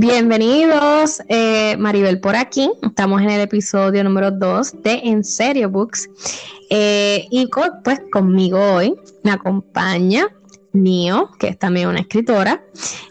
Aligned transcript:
Bienvenidos, 0.00 1.20
eh, 1.26 1.76
Maribel 1.76 2.20
por 2.20 2.36
aquí. 2.36 2.70
Estamos 2.82 3.20
en 3.20 3.30
el 3.30 3.40
episodio 3.40 4.04
número 4.04 4.30
2 4.30 4.82
de 4.84 5.00
En 5.02 5.24
Serio 5.24 5.70
Books. 5.70 6.08
Eh, 6.70 7.26
y 7.32 7.50
pues 7.82 8.00
conmigo 8.12 8.60
hoy 8.60 8.94
me 9.24 9.32
acompaña 9.32 10.28
Nio, 10.72 11.30
que 11.40 11.48
es 11.48 11.58
también 11.58 11.88
una 11.88 11.98
escritora, 11.98 12.62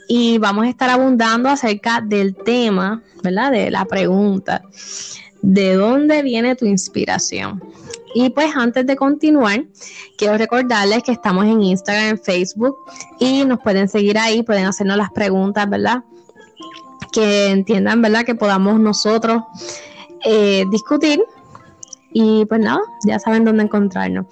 y 0.08 0.38
vamos 0.38 0.66
a 0.66 0.70
estar 0.70 0.90
abundando 0.90 1.50
acerca 1.50 2.00
del 2.00 2.34
tema, 2.34 3.04
¿verdad? 3.22 3.52
De 3.52 3.70
la 3.70 3.84
pregunta, 3.84 4.62
¿de 5.42 5.74
dónde 5.74 6.24
viene 6.24 6.56
tu 6.56 6.66
inspiración? 6.66 7.62
Y 8.16 8.30
pues 8.30 8.56
antes 8.56 8.88
de 8.88 8.96
continuar, 8.96 9.66
quiero 10.18 10.38
recordarles 10.38 11.04
que 11.04 11.12
estamos 11.12 11.44
en 11.48 11.62
Instagram, 11.64 12.12
en 12.12 12.18
Facebook 12.18 12.78
y 13.20 13.44
nos 13.44 13.60
pueden 13.60 13.90
seguir 13.90 14.18
ahí, 14.18 14.42
pueden 14.42 14.68
hacernos 14.68 14.96
las 14.96 15.12
preguntas, 15.12 15.70
¿verdad? 15.70 16.02
Que 17.18 17.48
entiendan, 17.48 18.00
¿verdad? 18.04 18.24
Que 18.26 18.36
podamos 18.36 18.80
nosotros 18.80 19.42
eh, 20.24 20.66
discutir. 20.70 21.20
Y 22.14 22.46
pues 22.46 22.62
nada, 22.62 22.80
ya 23.08 23.18
saben 23.18 23.44
dónde 23.44 23.64
encontrarnos. 23.64 24.28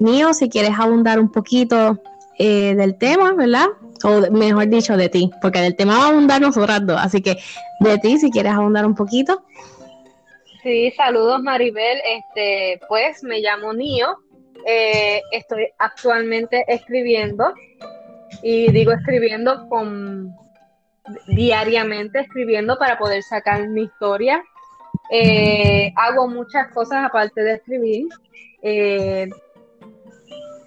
Mío, 0.00 0.34
si 0.34 0.50
quieres 0.50 0.72
abundar 0.78 1.18
un 1.18 1.30
poquito 1.32 1.98
eh, 2.38 2.74
del 2.74 2.98
tema, 2.98 3.32
¿verdad? 3.32 3.68
O 4.04 4.30
mejor 4.30 4.68
dicho, 4.68 4.98
de 4.98 5.08
ti, 5.08 5.30
porque 5.40 5.60
del 5.60 5.76
tema 5.76 5.96
va 5.96 6.04
a 6.04 6.08
abundar 6.08 6.42
nosotras 6.42 6.86
dos. 6.86 6.98
Así 7.00 7.22
que 7.22 7.38
de 7.80 7.98
ti, 7.98 8.18
si 8.18 8.30
quieres 8.30 8.52
abundar 8.52 8.84
un 8.84 8.94
poquito. 8.94 9.42
Sí, 10.62 10.92
saludos 10.94 11.40
Maribel. 11.42 11.98
Este, 12.18 12.80
pues 12.86 13.22
me 13.22 13.40
llamo 13.40 13.72
Nio. 13.72 14.18
Eh, 14.66 15.22
estoy 15.32 15.68
actualmente 15.78 16.64
escribiendo 16.68 17.54
y 18.42 18.70
digo 18.72 18.92
escribiendo 18.92 19.68
con 19.68 20.34
diariamente 21.28 22.20
escribiendo 22.20 22.78
para 22.78 22.98
poder 22.98 23.22
sacar 23.22 23.68
mi 23.68 23.82
historia. 23.82 24.42
Eh, 25.10 25.92
hago 25.96 26.28
muchas 26.28 26.72
cosas 26.72 27.04
aparte 27.04 27.42
de 27.42 27.54
escribir. 27.54 28.08
Eh, 28.62 29.28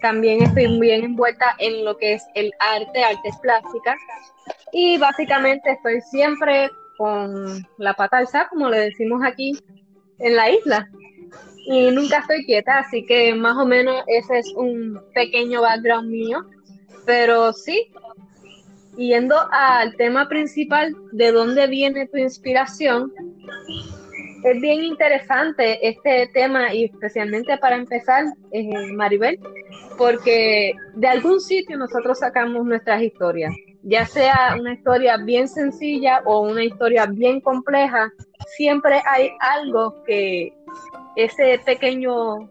también 0.02 0.44
estoy 0.44 0.80
bien 0.80 1.04
envuelta 1.04 1.56
en 1.59 1.84
lo 1.84 1.98
que 1.98 2.14
es 2.14 2.23
el 2.36 2.54
arte, 2.59 3.04
artes 3.04 3.36
plásticas. 3.42 3.98
Y 4.72 4.98
básicamente 4.98 5.72
estoy 5.72 6.02
siempre 6.02 6.70
con 6.98 7.68
la 7.78 7.94
pata 7.94 8.18
alzada, 8.18 8.50
como 8.50 8.70
le 8.70 8.80
decimos 8.80 9.22
aquí 9.24 9.58
en 10.20 10.36
la 10.36 10.50
isla. 10.50 10.90
Y 11.66 11.92
nunca 11.92 12.20
estoy 12.20 12.46
quieta, 12.46 12.80
así 12.80 13.06
que 13.06 13.36
más 13.36 13.58
o 13.58 13.66
menos 13.66 14.03
ese 14.08 14.40
es 14.40 14.53
un 14.56 15.02
pequeño 15.14 15.62
background 15.62 16.09
mío. 16.09 16.46
Pero 17.06 17.53
sí, 17.53 17.92
yendo 19.00 19.36
al 19.52 19.95
tema 19.95 20.28
principal, 20.28 20.95
¿de 21.14 21.31
dónde 21.31 21.67
viene 21.67 22.08
tu 22.08 22.17
inspiración? 22.17 23.11
Es 24.44 24.61
bien 24.61 24.83
interesante 24.83 25.88
este 25.88 26.30
tema 26.33 26.73
y 26.73 26.86
especialmente 26.86 27.58
para 27.58 27.78
empezar, 27.78 28.25
eh, 28.52 28.91
Maribel, 28.94 29.40
porque 29.97 30.74
de 30.96 31.07
algún 31.07 31.40
sitio 31.40 31.78
nosotros 31.78 32.19
sacamos 32.19 32.66
nuestras 32.66 33.01
historias, 33.01 33.53
ya 33.84 34.06
sea 34.06 34.56
una 34.59 34.74
historia 34.74 35.18
bien 35.18 35.47
sencilla 35.47 36.22
o 36.25 36.41
una 36.41 36.63
historia 36.63 37.06
bien 37.06 37.40
compleja, 37.40 38.12
siempre 38.57 39.01
hay 39.06 39.31
algo 39.40 40.03
que 40.03 40.53
ese 41.16 41.59
pequeño 41.66 42.50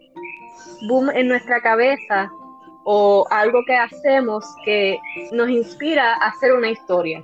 boom 0.88 1.10
en 1.10 1.28
nuestra 1.28 1.60
cabeza 1.60 2.30
o 2.90 3.26
algo 3.28 3.62
que 3.66 3.76
hacemos 3.76 4.46
que 4.64 4.98
nos 5.30 5.50
inspira 5.50 6.14
a 6.14 6.28
hacer 6.28 6.54
una 6.54 6.70
historia. 6.70 7.22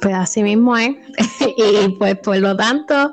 Pues 0.00 0.14
así 0.14 0.44
mismo 0.44 0.76
es. 0.76 0.94
y 1.56 1.88
pues 1.98 2.16
por 2.18 2.36
lo 2.36 2.56
tanto, 2.56 3.12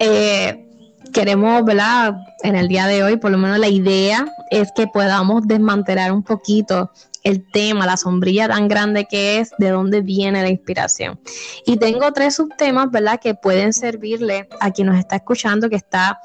eh, 0.00 0.66
queremos, 1.12 1.64
¿verdad? 1.64 2.16
En 2.42 2.56
el 2.56 2.66
día 2.66 2.88
de 2.88 3.04
hoy, 3.04 3.16
por 3.16 3.30
lo 3.30 3.38
menos 3.38 3.60
la 3.60 3.68
idea 3.68 4.26
es 4.50 4.72
que 4.74 4.88
podamos 4.88 5.46
desmantelar 5.46 6.10
un 6.10 6.24
poquito 6.24 6.90
el 7.22 7.48
tema, 7.48 7.86
la 7.86 7.96
sombrilla 7.96 8.48
tan 8.48 8.66
grande 8.66 9.06
que 9.08 9.38
es, 9.38 9.52
de 9.56 9.70
dónde 9.70 10.00
viene 10.00 10.42
la 10.42 10.48
inspiración. 10.48 11.20
Y 11.64 11.76
tengo 11.76 12.12
tres 12.12 12.34
subtemas, 12.34 12.90
¿verdad? 12.90 13.20
Que 13.20 13.36
pueden 13.36 13.72
servirle 13.72 14.48
a 14.58 14.72
quien 14.72 14.88
nos 14.88 14.98
está 14.98 15.14
escuchando, 15.14 15.70
que 15.70 15.76
está 15.76 16.18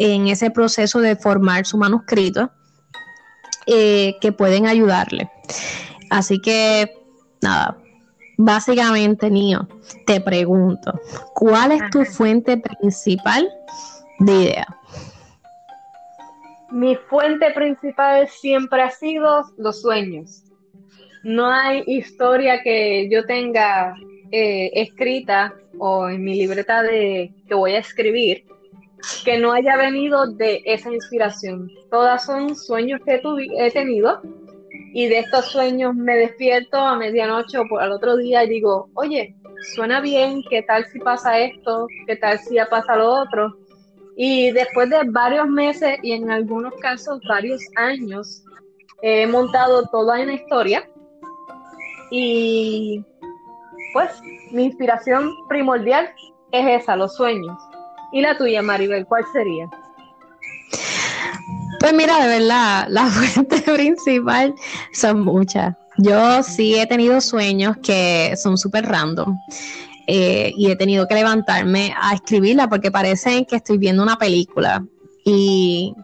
en 0.00 0.28
ese 0.28 0.50
proceso 0.50 0.98
de 1.00 1.14
formar 1.14 1.66
su 1.66 1.76
manuscrito 1.76 2.50
eh, 3.66 4.16
que 4.22 4.32
pueden 4.32 4.66
ayudarle. 4.66 5.30
Así 6.08 6.40
que, 6.40 6.90
nada, 7.42 7.76
básicamente, 8.38 9.30
Nio, 9.30 9.68
te 10.06 10.22
pregunto, 10.22 10.98
¿cuál 11.34 11.72
es 11.72 11.82
tu 11.90 12.06
fuente 12.06 12.56
principal 12.56 13.46
de 14.20 14.32
idea? 14.32 14.66
Mi 16.70 16.96
fuente 16.96 17.50
principal 17.50 18.26
siempre 18.28 18.80
ha 18.80 18.90
sido 18.90 19.44
los 19.58 19.82
sueños. 19.82 20.44
No 21.24 21.46
hay 21.50 21.84
historia 21.86 22.62
que 22.62 23.06
yo 23.10 23.26
tenga 23.26 23.94
eh, 24.30 24.70
escrita 24.72 25.52
o 25.78 26.08
en 26.08 26.24
mi 26.24 26.36
libreta 26.36 26.82
de 26.82 27.34
que 27.46 27.54
voy 27.54 27.72
a 27.72 27.80
escribir 27.80 28.46
que 29.24 29.38
no 29.38 29.52
haya 29.52 29.76
venido 29.76 30.26
de 30.26 30.62
esa 30.64 30.92
inspiración. 30.92 31.70
Todas 31.90 32.24
son 32.24 32.56
sueños 32.56 33.00
que 33.04 33.20
he 33.58 33.70
tenido 33.70 34.20
y 34.92 35.06
de 35.08 35.20
estos 35.20 35.46
sueños 35.46 35.94
me 35.94 36.16
despierto 36.16 36.76
a 36.76 36.96
medianoche 36.96 37.58
o 37.58 37.78
al 37.78 37.92
otro 37.92 38.16
día 38.16 38.44
y 38.44 38.48
digo, 38.48 38.88
oye, 38.94 39.36
suena 39.74 40.00
bien, 40.00 40.42
¿qué 40.50 40.62
tal 40.62 40.84
si 40.86 40.98
pasa 40.98 41.38
esto? 41.38 41.86
¿Qué 42.06 42.16
tal 42.16 42.38
si 42.38 42.56
ya 42.56 42.66
pasa 42.66 42.96
lo 42.96 43.08
otro? 43.08 43.56
Y 44.16 44.50
después 44.50 44.90
de 44.90 45.02
varios 45.06 45.48
meses 45.48 45.98
y 46.02 46.12
en 46.12 46.30
algunos 46.30 46.74
casos 46.80 47.20
varios 47.28 47.62
años, 47.76 48.42
he 49.02 49.26
montado 49.26 49.86
toda 49.86 50.20
una 50.20 50.34
historia 50.34 50.88
y 52.10 53.04
pues 53.92 54.10
mi 54.52 54.64
inspiración 54.64 55.32
primordial 55.48 56.10
es 56.52 56.82
esa, 56.82 56.96
los 56.96 57.14
sueños. 57.14 57.56
¿Y 58.12 58.20
la 58.20 58.36
tuya, 58.36 58.62
Maribel, 58.62 59.06
cuál 59.06 59.24
sería? 59.32 59.68
Pues 61.78 61.94
mira, 61.94 62.18
de 62.26 62.38
verdad, 62.38 62.86
la 62.88 63.06
fuente 63.08 63.60
principal 63.60 64.54
son 64.92 65.22
muchas. 65.22 65.74
Yo 65.96 66.42
sí 66.42 66.78
he 66.78 66.86
tenido 66.86 67.20
sueños 67.20 67.76
que 67.82 68.34
son 68.36 68.58
súper 68.58 68.86
random. 68.86 69.36
Eh, 70.06 70.52
y 70.56 70.70
he 70.70 70.76
tenido 70.76 71.06
que 71.06 71.14
levantarme 71.14 71.94
a 72.00 72.14
escribirla 72.14 72.68
porque 72.68 72.90
parece 72.90 73.46
que 73.46 73.56
estoy 73.56 73.78
viendo 73.78 74.02
una 74.02 74.16
película. 74.16 74.84
Y, 75.24 75.94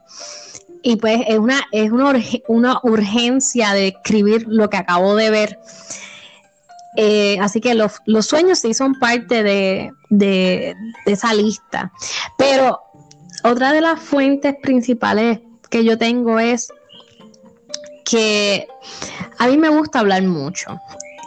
pues 1.01 1.23
es 1.27 1.39
una, 1.39 1.65
es 1.73 1.91
una, 1.91 2.13
una 2.47 2.81
urgencia 2.85 3.73
de 3.73 3.89
escribir 3.89 4.47
lo 4.47 4.71
que 4.71 4.77
acabo 4.77 5.17
de 5.17 5.31
ver 5.31 5.59
eh, 6.97 7.39
así 7.41 7.61
que 7.61 7.75
los, 7.75 8.01
sueños 8.23 8.61
sí 8.61 8.75
son 8.75 8.99
parte 8.99 9.43
de, 9.43 10.75
esa 11.07 11.35
lista. 11.35 11.93
Pero 12.39 12.81
otra 13.45 13.73
de 13.73 13.81
las 13.81 14.01
fuentes 14.01 14.57
principales 14.63 15.41
que 15.71 15.85
yo 15.85 15.99
tengo 15.99 16.41
es 16.41 16.69
que 18.05 18.67
a 19.39 19.47
mí 19.49 19.59
me 19.59 19.69
gusta 19.69 20.01
hablar 20.01 20.23
mucho. 20.23 20.79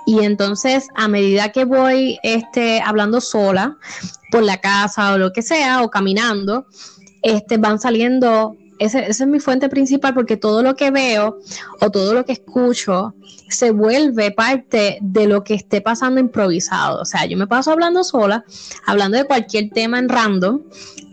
Y 0.05 0.23
entonces, 0.23 0.87
a 0.95 1.07
medida 1.07 1.51
que 1.51 1.65
voy 1.65 2.17
este, 2.23 2.81
hablando 2.81 3.21
sola 3.21 3.77
por 4.31 4.41
la 4.41 4.57
casa 4.57 5.13
o 5.13 5.17
lo 5.19 5.31
que 5.31 5.43
sea, 5.43 5.83
o 5.83 5.89
caminando, 5.91 6.65
este, 7.21 7.57
van 7.57 7.79
saliendo 7.79 8.55
esa 8.79 8.99
es 9.01 9.27
mi 9.27 9.39
fuente 9.39 9.69
principal 9.69 10.13
porque 10.13 10.37
todo 10.37 10.63
lo 10.63 10.75
que 10.75 10.89
veo 10.89 11.39
o 11.81 11.89
todo 11.91 12.13
lo 12.13 12.25
que 12.25 12.33
escucho 12.33 13.13
se 13.49 13.71
vuelve 13.71 14.31
parte 14.31 14.97
de 15.01 15.27
lo 15.27 15.43
que 15.43 15.55
esté 15.55 15.81
pasando 15.81 16.19
improvisado. 16.19 17.01
O 17.01 17.05
sea, 17.05 17.25
yo 17.25 17.37
me 17.37 17.47
paso 17.47 17.71
hablando 17.71 18.03
sola, 18.03 18.45
hablando 18.85 19.17
de 19.17 19.25
cualquier 19.25 19.69
tema 19.69 19.99
en 19.99 20.09
random 20.09 20.61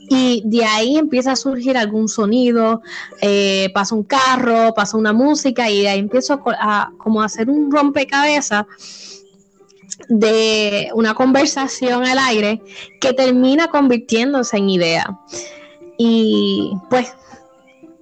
y 0.09 0.43
de 0.45 0.65
ahí 0.65 0.97
empieza 0.97 1.33
a 1.33 1.37
surgir 1.37 1.77
algún 1.77 2.09
sonido, 2.09 2.83
eh, 3.21 3.71
pasa 3.75 3.95
un 3.95 4.05
carro, 4.05 4.73
pasa 4.75 4.97
una 4.97 5.13
música 5.13 5.69
y 5.69 5.83
de 5.83 5.89
ahí 5.89 5.99
empiezo 5.99 6.41
a, 6.47 6.93
como 6.99 7.23
a 7.23 7.27
hacer 7.27 7.51
un 7.51 7.73
rompecabezas 7.73 8.67
de 10.09 10.91
una 10.95 11.15
conversación 11.15 12.05
al 12.05 12.19
aire 12.19 12.63
que 13.01 13.13
termina 13.13 13.69
convirtiéndose 13.69 14.59
en 14.59 14.69
idea. 14.69 15.19
Y 15.99 16.73
pues 16.91 17.15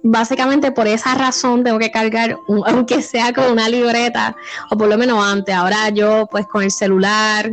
básicamente 0.07 0.71
por 0.71 0.87
esa 0.87 1.15
razón 1.15 1.63
tengo 1.63 1.79
que 1.79 1.89
cargar, 1.91 2.37
aunque 2.67 3.01
sea 3.01 3.33
con 3.33 3.51
una 3.51 3.67
libreta, 3.67 4.35
o 4.69 4.77
por 4.77 4.87
lo 4.87 4.97
menos 4.97 5.23
antes, 5.23 5.53
ahora 5.53 5.89
yo 5.89 6.27
pues 6.29 6.45
con 6.47 6.63
el 6.63 6.71
celular 6.71 7.51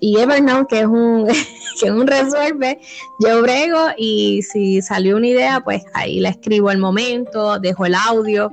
y 0.00 0.18
Evernote, 0.18 0.66
que 0.68 0.80
es 0.80 0.86
un, 0.86 1.26
que 1.80 1.86
es 1.86 1.90
un 1.90 2.06
resuelve, 2.06 2.78
yo 3.18 3.42
brego 3.42 3.88
y 3.96 4.42
si 4.42 4.80
salió 4.80 5.16
una 5.16 5.26
idea, 5.26 5.60
pues 5.60 5.82
ahí 5.92 6.20
la 6.20 6.28
escribo 6.28 6.68
al 6.68 6.78
momento, 6.78 7.58
dejo 7.58 7.84
el 7.84 7.96
audio 7.96 8.52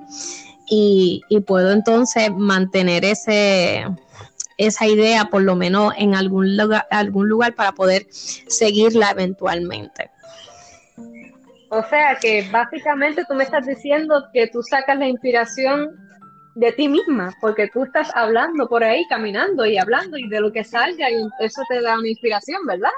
y, 0.68 1.22
y 1.30 1.40
puedo 1.42 1.72
entonces 1.72 2.32
mantener 2.36 3.06
ese, 3.06 3.86
esa 4.58 4.88
idea 4.88 5.26
por 5.26 5.44
lo 5.44 5.56
menos 5.56 5.94
en 5.98 6.16
algún 6.16 6.58
lugar, 6.58 6.88
algún 6.90 7.30
lugar 7.30 7.54
para 7.54 7.74
poder 7.74 8.08
seguirla 8.10 9.12
eventualmente. 9.12 10.10
O 11.70 11.84
sea 11.84 12.18
que 12.22 12.48
básicamente 12.52 13.24
tú 13.28 13.36
me 13.36 13.44
estás 13.44 13.66
diciendo 13.66 14.24
que 14.34 14.48
tú 14.48 14.62
sacas 14.62 14.98
la 14.98 15.08
inspiración 15.08 15.96
de 16.56 16.72
ti 16.72 16.88
misma, 16.88 17.36
porque 17.42 17.68
tú 17.68 17.84
estás 17.84 18.10
hablando 18.16 18.68
por 18.68 18.84
ahí, 18.84 19.06
caminando 19.10 19.66
y 19.66 19.78
hablando 19.78 20.18
y 20.18 20.28
de 20.30 20.40
lo 20.40 20.52
que 20.52 20.64
salga 20.64 21.12
y 21.12 21.16
eso 21.40 21.62
te 21.68 21.82
da 21.82 22.00
una 22.00 22.08
inspiración, 22.08 22.66
¿verdad? 22.66 22.92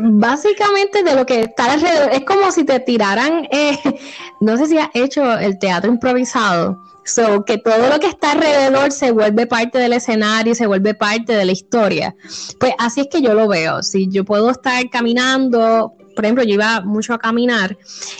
Básicamente 0.00 1.02
de 1.02 1.14
lo 1.14 1.24
que 1.24 1.40
está 1.42 1.72
alrededor, 1.72 2.10
es 2.12 2.24
como 2.24 2.50
si 2.50 2.64
te 2.64 2.78
tiraran, 2.80 3.48
eh, 3.50 3.78
no 4.40 4.56
sé 4.58 4.66
si 4.66 4.78
has 4.78 4.90
hecho 4.92 5.38
el 5.38 5.58
teatro 5.58 5.90
improvisado, 5.90 6.78
so, 7.04 7.44
que 7.44 7.56
todo 7.56 7.88
lo 7.88 7.98
que 7.98 8.08
está 8.08 8.32
alrededor 8.32 8.92
se 8.92 9.12
vuelve 9.12 9.46
parte 9.46 9.78
del 9.78 9.94
escenario, 9.94 10.54
se 10.54 10.66
vuelve 10.66 10.94
parte 10.94 11.32
de 11.32 11.44
la 11.46 11.52
historia. 11.52 12.14
Pues 12.60 12.74
así 12.78 13.02
es 13.02 13.08
que 13.08 13.22
yo 13.22 13.32
lo 13.32 13.48
veo, 13.48 13.82
si 13.82 14.08
yo 14.10 14.24
puedo 14.24 14.50
estar 14.50 14.88
caminando 14.90 15.94
por 16.14 16.24
ejemplo, 16.24 16.44
yo 16.44 16.54
iba 16.54 16.80
mucho 16.80 17.14
a 17.14 17.18
caminar 17.18 17.76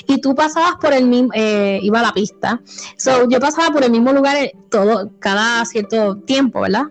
y 0.06 0.20
tú 0.20 0.34
pasabas 0.34 0.74
por 0.80 0.92
el 0.92 1.06
mismo, 1.06 1.30
eh, 1.34 1.78
iba 1.82 2.00
a 2.00 2.02
la 2.02 2.12
pista, 2.12 2.60
so, 2.96 3.28
yo 3.28 3.40
pasaba 3.40 3.72
por 3.72 3.84
el 3.84 3.90
mismo 3.90 4.12
lugar 4.12 4.36
eh, 4.36 4.52
todo, 4.68 5.10
cada 5.18 5.64
cierto 5.64 6.16
tiempo, 6.16 6.60
¿verdad? 6.60 6.86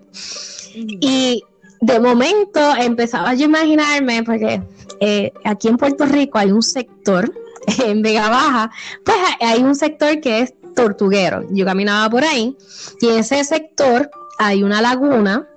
Y 0.73 1.43
de 1.81 1.99
momento 1.99 2.59
empezaba 2.77 3.33
yo 3.33 3.45
a 3.45 3.49
imaginarme, 3.49 4.23
porque 4.23 4.61
eh, 4.99 5.33
aquí 5.43 5.67
en 5.67 5.77
Puerto 5.77 6.05
Rico 6.05 6.37
hay 6.37 6.51
un 6.51 6.61
sector, 6.61 7.33
en 7.85 8.01
Vega 8.01 8.29
Baja, 8.29 8.71
pues 9.03 9.17
hay 9.39 9.61
un 9.63 9.75
sector 9.75 10.19
que 10.21 10.41
es 10.41 10.53
tortuguero. 10.75 11.45
Yo 11.51 11.65
caminaba 11.65 12.09
por 12.09 12.23
ahí 12.23 12.55
y 13.01 13.07
en 13.07 13.19
ese 13.19 13.43
sector 13.43 14.09
hay 14.37 14.63
una 14.63 14.81
laguna 14.81 15.47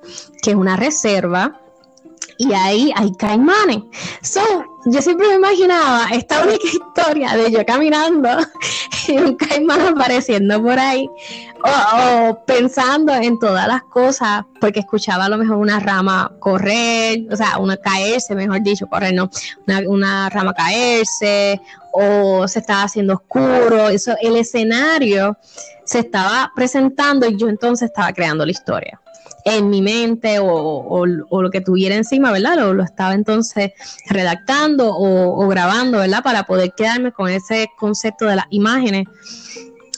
que 0.42 0.50
es 0.50 0.56
una 0.56 0.76
reserva 0.76 1.60
y 2.38 2.52
ahí 2.52 2.92
hay 2.96 3.12
caimanes. 3.12 3.78
So, 4.22 4.40
yo 4.86 5.00
siempre 5.00 5.28
me 5.28 5.34
imaginaba 5.34 6.08
esta 6.12 6.42
única 6.44 6.66
historia 6.66 7.36
de 7.36 7.50
yo 7.50 7.64
caminando 7.64 8.28
y 9.08 9.18
un 9.18 9.36
caimán 9.36 9.80
apareciendo 9.80 10.62
por 10.62 10.78
ahí 10.78 11.08
o, 11.64 12.44
pensando 12.44 13.14
en 13.14 13.38
todas 13.38 13.66
las 13.66 13.82
cosas 13.84 14.44
porque 14.60 14.80
escuchaba 14.80 15.26
a 15.26 15.28
lo 15.28 15.38
mejor 15.38 15.56
una 15.56 15.80
rama 15.80 16.32
correr, 16.38 17.26
o 17.30 17.36
sea, 17.36 17.58
una 17.58 17.76
caerse, 17.76 18.34
mejor 18.34 18.62
dicho, 18.62 18.86
correr, 18.86 19.14
no, 19.14 19.30
una, 19.66 19.80
una 19.86 20.30
rama 20.30 20.52
caerse 20.52 21.60
o 21.92 22.46
se 22.48 22.58
estaba 22.58 22.82
haciendo 22.82 23.14
oscuro, 23.14 23.88
eso, 23.88 24.14
el 24.20 24.36
escenario 24.36 25.36
se 25.84 26.00
estaba 26.00 26.50
presentando 26.54 27.26
y 27.26 27.36
yo 27.36 27.48
entonces 27.48 27.90
estaba 27.90 28.12
creando 28.12 28.44
la 28.44 28.50
historia 28.50 29.00
en 29.44 29.68
mi 29.68 29.82
mente 29.82 30.38
o, 30.40 31.06
lo 31.06 31.50
que 31.50 31.60
tuviera 31.60 31.94
encima, 31.94 32.32
¿verdad? 32.32 32.56
Lo, 32.56 32.74
lo 32.74 32.82
estaba 32.82 33.12
entonces 33.12 33.72
redactando 34.08 34.90
o, 34.96 35.46
grabando, 35.48 35.98
¿verdad? 35.98 36.22
Para 36.22 36.44
poder 36.44 36.72
quedarme 36.74 37.12
con 37.12 37.28
ese 37.28 37.68
concepto 37.78 38.24
de 38.24 38.36
las 38.36 38.46
imágenes 38.50 39.06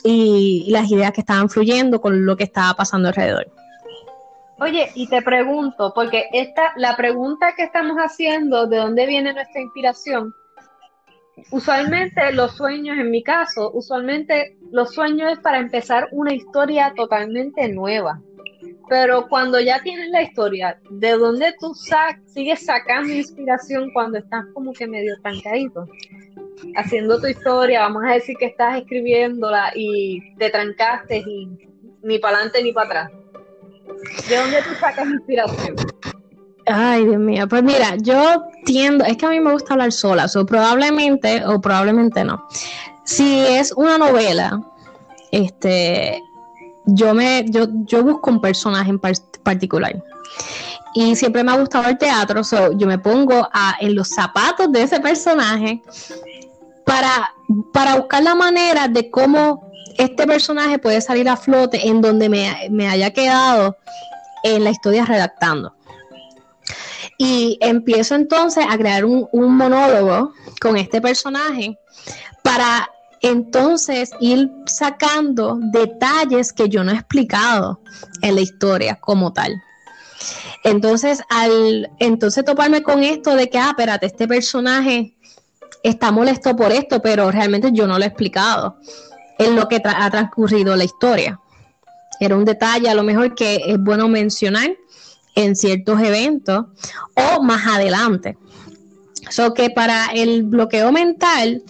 y, 0.03 0.69
las 0.71 0.91
ideas 0.91 1.13
que 1.13 1.21
estaban 1.21 1.49
fluyendo 1.49 2.01
con 2.01 2.27
lo 2.27 2.37
que 2.37 2.45
estaba 2.45 2.75
pasando 2.75 3.09
alrededor. 3.09 3.47
Oye, 4.59 4.91
y 4.95 5.07
te 5.07 5.23
pregunto, 5.23 5.93
porque 5.95 6.25
esta, 6.33 6.73
la 6.77 6.97
pregunta 6.97 7.55
que 7.55 7.63
estamos 7.63 7.97
haciendo, 7.99 8.67
¿de 8.67 8.79
dónde 8.79 9.07
viene 9.07 9.33
nuestra 9.33 9.61
inspiración? 9.61 10.35
Usualmente 11.51 12.33
los 12.33 12.57
sueños, 12.57 12.99
en 12.99 13.11
mi 13.11 13.23
caso, 13.23 13.71
usualmente 13.75 14.57
los 14.73 14.95
sueños 14.95 15.33
es 15.33 15.39
para 15.41 15.59
empezar 15.59 16.09
una 16.11 16.33
historia 16.33 16.95
totalmente 16.97 17.69
nueva. 17.69 18.23
Pero 18.89 19.27
cuando 19.29 19.61
ya 19.61 19.83
tienes 19.83 20.11
la 20.11 20.23
historia, 20.23 20.79
¿de 20.91 21.13
dónde 21.13 21.55
tú 21.59 21.73
sigues 22.27 22.65
sacando 22.65 23.13
inspiración 23.13 23.91
cuando 23.93 24.19
estás 24.19 24.45
como 24.55 24.73
que 24.73 24.87
medio 24.87 25.15
trancadito? 25.23 25.87
Haciendo 26.77 27.21
tu 27.21 27.27
historia, 27.27 27.81
vamos 27.81 28.05
a 28.07 28.13
decir 28.13 28.37
que 28.39 28.47
estás 28.47 28.79
escribiéndola 28.79 29.73
y 29.75 30.35
te 30.37 30.51
trancaste 30.51 31.19
y 31.19 31.49
ni 32.03 32.19
para 32.19 32.37
adelante 32.37 32.63
ni 32.63 32.73
para 32.73 32.87
atrás. 32.87 33.13
¿De 34.29 34.37
dónde 34.37 34.63
tú 34.63 34.75
sacas 34.79 35.07
inspiración? 35.09 35.77
Ay, 36.67 37.05
Dios 37.05 37.19
mío. 37.19 37.49
Pues 37.49 37.63
mira, 37.63 37.97
yo 37.97 38.45
tiendo, 38.65 39.05
es 39.05 39.17
que 39.17 39.27
a 39.27 39.31
mí 39.31 39.41
me 39.41 39.53
gusta 39.53 39.75
hablar 39.75 39.93
sola, 39.93 40.27
o 40.35 40.47
probablemente, 40.47 41.45
o 41.47 41.61
probablemente 41.61 42.25
no. 42.25 42.47
Si 43.05 43.41
es 43.47 43.73
una 43.73 43.99
novela, 43.99 44.61
este, 45.31 46.21
yo 46.87 47.15
me, 47.15 47.45
yo, 47.49 47.67
yo 47.85 48.03
busco 48.03 48.31
un 48.31 48.41
personaje 48.41 48.91
en 48.91 48.99
particular. 48.99 50.03
Y 50.95 51.15
siempre 51.15 51.45
me 51.45 51.53
ha 51.53 51.59
gustado 51.59 51.89
el 51.89 51.99
teatro, 51.99 52.41
yo 52.77 52.87
me 52.87 52.99
pongo 52.99 53.49
en 53.81 53.95
los 53.95 54.09
zapatos 54.09 54.73
de 54.73 54.83
ese 54.83 54.99
personaje 54.99 55.83
para, 56.87 57.35
para 57.73 57.97
buscar 57.97 58.23
la 58.23 58.35
manera 58.35 58.89
de 58.89 59.11
cómo 59.11 59.71
este 59.99 60.27
personaje 60.27 60.79
puede 60.79 61.01
salir 61.01 61.29
a 61.29 61.37
flote 61.37 61.87
en 61.87 62.01
donde 62.01 62.29
me, 62.29 62.89
haya 62.89 63.13
quedado 63.13 63.77
en 64.43 64.65
la 64.65 64.71
historia 64.71 65.05
redactando. 65.05 65.75
Y 67.19 67.59
empiezo 67.61 68.15
entonces 68.15 68.65
a 68.69 68.77
crear 68.79 69.05
un 69.05 69.57
monólogo 69.57 70.33
con 70.61 70.77
este 70.77 71.01
personaje 71.01 71.79
para 72.43 72.89
entonces 73.27 74.11
ir 74.21 74.51
sacando 74.67 75.59
detalles 75.73 76.53
que 76.53 76.69
yo 76.69 76.85
no 76.85 76.93
he 76.93 76.95
explicado 76.95 77.81
en 78.23 78.35
la 78.37 78.41
historia 78.41 78.97
como 78.97 79.33
tal. 79.33 79.53
Entonces, 80.65 81.21
al 81.29 81.91
entonces 81.99 82.45
toparme 82.45 82.83
con 82.83 83.03
esto 83.03 83.35
de 83.35 83.49
que, 83.49 83.59
ah, 83.59 83.71
espérate, 83.71 84.07
este 84.07 84.27
personaje 84.27 85.17
está 85.83 86.11
molesto 86.11 86.57
por 86.57 86.73
esto, 86.73 87.01
pero 87.03 87.31
realmente 87.31 87.71
yo 87.73 87.87
no 87.87 87.99
lo 87.99 88.05
he 88.05 88.09
explicado 88.09 88.79
en 89.39 89.55
lo 89.55 89.69
que 89.69 89.83
ha 89.85 90.11
transcurrido 90.11 90.75
la 90.77 90.85
historia. 90.85 91.41
Era 92.21 92.37
un 92.37 92.45
detalle 92.45 92.89
a 92.89 92.95
lo 92.95 93.03
mejor 93.03 93.35
que 93.35 93.61
es 93.67 93.79
bueno 93.79 94.09
mencionar 94.09 94.71
en 95.35 95.55
ciertos 95.55 96.01
eventos 96.01 96.67
o 97.15 97.43
más 97.43 97.67
adelante. 97.67 98.39
So 99.31 99.53
que 99.53 99.71
para 99.71 100.07
el 100.15 100.45
bloqueo 100.45 100.93
mental, 100.93 101.63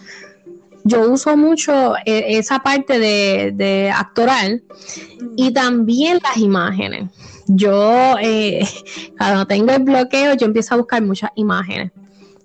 yo 0.86 1.10
uso 1.10 1.36
mucho 1.36 1.96
eh, 2.04 2.38
esa 2.38 2.60
parte 2.60 2.98
de, 3.00 3.92
actoral 3.94 4.62
y 5.36 5.52
también 5.52 6.18
las 6.22 6.36
imágenes. 6.36 7.10
Yo, 7.48 8.16
eh, 8.20 8.66
cuando 9.18 9.46
tengo 9.46 9.72
el 9.72 9.82
bloqueo, 9.82 10.34
yo 10.34 10.46
empiezo 10.46 10.74
a 10.74 10.78
buscar 10.78 11.02
muchas 11.02 11.30
imágenes. 11.34 11.90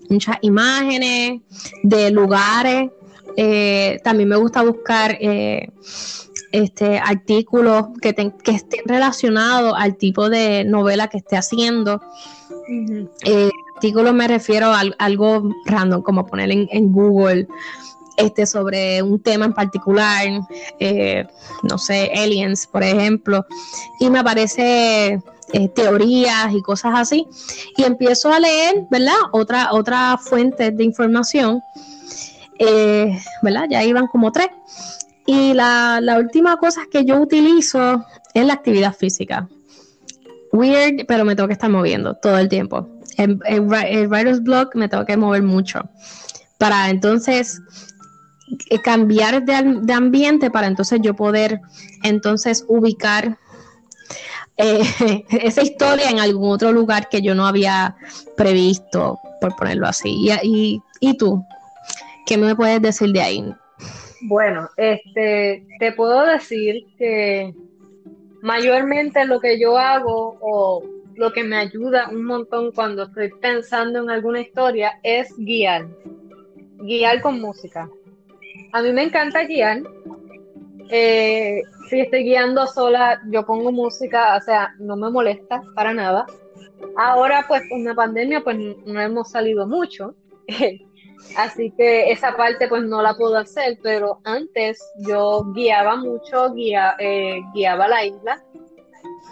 Muchas 0.10 0.38
imágenes 0.42 1.42
de 1.84 2.12
lugares. 2.12 2.90
Eh, 3.38 4.00
también 4.04 4.28
me 4.28 4.36
gusta 4.36 4.64
buscar 4.64 5.18
este, 6.52 7.00
artículos 7.00 7.86
que, 8.02 8.14
que 8.14 8.52
estén 8.52 8.82
relacionados 8.86 9.74
al 9.78 9.98
tipo 9.98 10.30
de 10.30 10.66
novela 10.66 11.08
que 11.08 11.18
esté 11.18 11.38
haciendo. 11.38 12.02
artículos 13.76 14.14
me 14.16 14.28
refiero 14.28 14.74
a, 14.74 14.82
algo 14.98 15.50
random, 15.66 16.02
como 16.02 16.26
poner 16.26 16.52
en 16.52 16.92
Google 16.92 17.48
este, 18.22 18.46
sobre 18.46 19.02
un 19.02 19.20
tema 19.22 19.46
en 19.46 19.54
particular, 19.54 20.26
eh, 20.80 21.26
no 21.64 21.78
sé, 21.78 22.12
aliens, 22.16 22.68
por 22.68 22.84
ejemplo, 22.84 23.46
y 24.00 24.10
me 24.10 24.20
aparece 24.20 25.20
eh, 25.54 25.68
teorías 25.70 26.54
y 26.54 26.62
cosas 26.62 26.94
así, 26.96 27.28
y 27.78 27.84
empiezo 27.84 28.32
a 28.32 28.40
leer, 28.40 28.86
¿verdad? 28.90 29.16
Otra, 29.32 29.74
otra 29.74 30.18
fuente 30.18 30.72
de 30.72 30.84
información, 30.84 31.62
eh, 32.60 33.18
¿verdad? 33.42 33.66
Ya 33.70 33.84
iban 33.84 34.08
como 34.08 34.32
tres. 34.32 34.50
Y 35.26 35.54
la, 35.54 36.00
la 36.02 36.18
última 36.18 36.58
cosa 36.58 36.82
que 36.92 37.06
yo 37.06 37.20
utilizo 37.20 38.04
es 38.34 38.46
la 38.46 38.54
actividad 38.54 38.94
física. 38.94 39.48
Weird, 40.52 41.06
pero 41.08 41.24
me 41.26 41.36
tengo 41.36 41.48
que 41.48 41.54
estar 41.54 41.70
moviendo 41.70 42.16
todo 42.16 42.38
el 42.38 42.50
tiempo. 42.50 42.88
El, 43.18 43.40
el, 43.46 43.62
writer's 44.08 44.42
block 44.42 44.76
me 44.76 44.90
tengo 44.90 45.06
que 45.06 45.18
mover 45.18 45.44
mucho 45.44 45.82
para 46.58 46.90
entonces 46.90 47.60
cambiar 48.84 49.44
de, 49.44 49.94
ambiente 49.94 50.50
para 50.50 50.68
entonces 50.68 51.00
yo 51.02 51.16
poder 51.16 51.62
entonces 52.04 52.66
ubicar 52.68 53.38
eh, 54.58 54.84
esa 55.30 55.62
historia 55.62 56.10
en 56.10 56.20
algún 56.20 56.52
otro 56.52 56.72
lugar 56.72 57.10
que 57.10 57.22
yo 57.22 57.36
no 57.36 57.46
había 57.46 57.96
previsto, 58.38 59.20
por 59.40 59.56
ponerlo 59.56 59.88
así. 59.88 60.28
Y, 60.44 60.82
y, 61.00 61.18
tú, 61.18 61.44
¿qué 62.26 62.38
me 62.38 62.56
puedes 62.56 62.82
decir 62.82 63.12
de 63.12 63.22
ahí? 63.22 63.54
Bueno, 64.22 64.70
este, 64.78 65.66
te 65.80 65.92
puedo 65.94 66.26
decir 66.26 66.86
que 66.98 67.54
mayormente 68.42 69.26
lo 69.26 69.40
que 69.40 69.60
yo 69.60 69.78
hago 69.78 70.38
o 70.42 70.84
lo 71.16 71.32
que 71.34 71.44
me 71.44 71.58
ayuda 71.58 72.10
un 72.10 72.26
montón 72.26 72.72
cuando 72.72 73.04
estoy 73.04 73.30
pensando 73.42 74.02
en 74.02 74.10
alguna 74.10 74.42
historia 74.42 75.00
es 75.04 75.34
guiar, 75.38 75.88
guiar 76.80 77.22
con 77.22 77.42
música. 77.42 77.90
A 78.74 78.82
mí 78.82 78.92
me 78.94 79.04
encanta 79.04 79.44
guiar. 79.44 79.82
Eh, 80.90 81.62
si 81.90 82.00
estoy 82.02 82.24
guiando 82.24 82.68
sola, 82.68 83.22
yo 83.30 83.46
pongo 83.46 83.72
música, 83.72 84.36
o 84.38 84.42
sea, 84.42 84.74
no 84.80 84.96
me 84.96 85.10
molesta 85.10 85.62
para 85.76 85.94
nada. 85.94 86.26
Ahora, 86.98 87.46
pues, 87.48 87.64
con 87.70 87.84
la 87.84 87.94
pandemia, 87.94 88.42
pues 88.44 88.58
no 88.86 89.00
hemos 89.00 89.32
salido 89.32 89.68
mucho. 89.68 90.16
Así 91.38 91.72
que 91.72 92.12
esa 92.12 92.36
parte 92.36 92.68
pues 92.68 92.84
no 92.84 93.02
la 93.02 93.14
puedo 93.16 93.38
hacer, 93.38 93.78
pero 93.82 94.20
antes 94.24 94.80
yo 95.08 95.46
guiaba 95.54 95.96
mucho, 95.96 96.54
guía, 96.54 96.96
eh, 97.00 97.42
guiaba 97.54 97.88
la 97.88 98.06
isla 98.06 98.44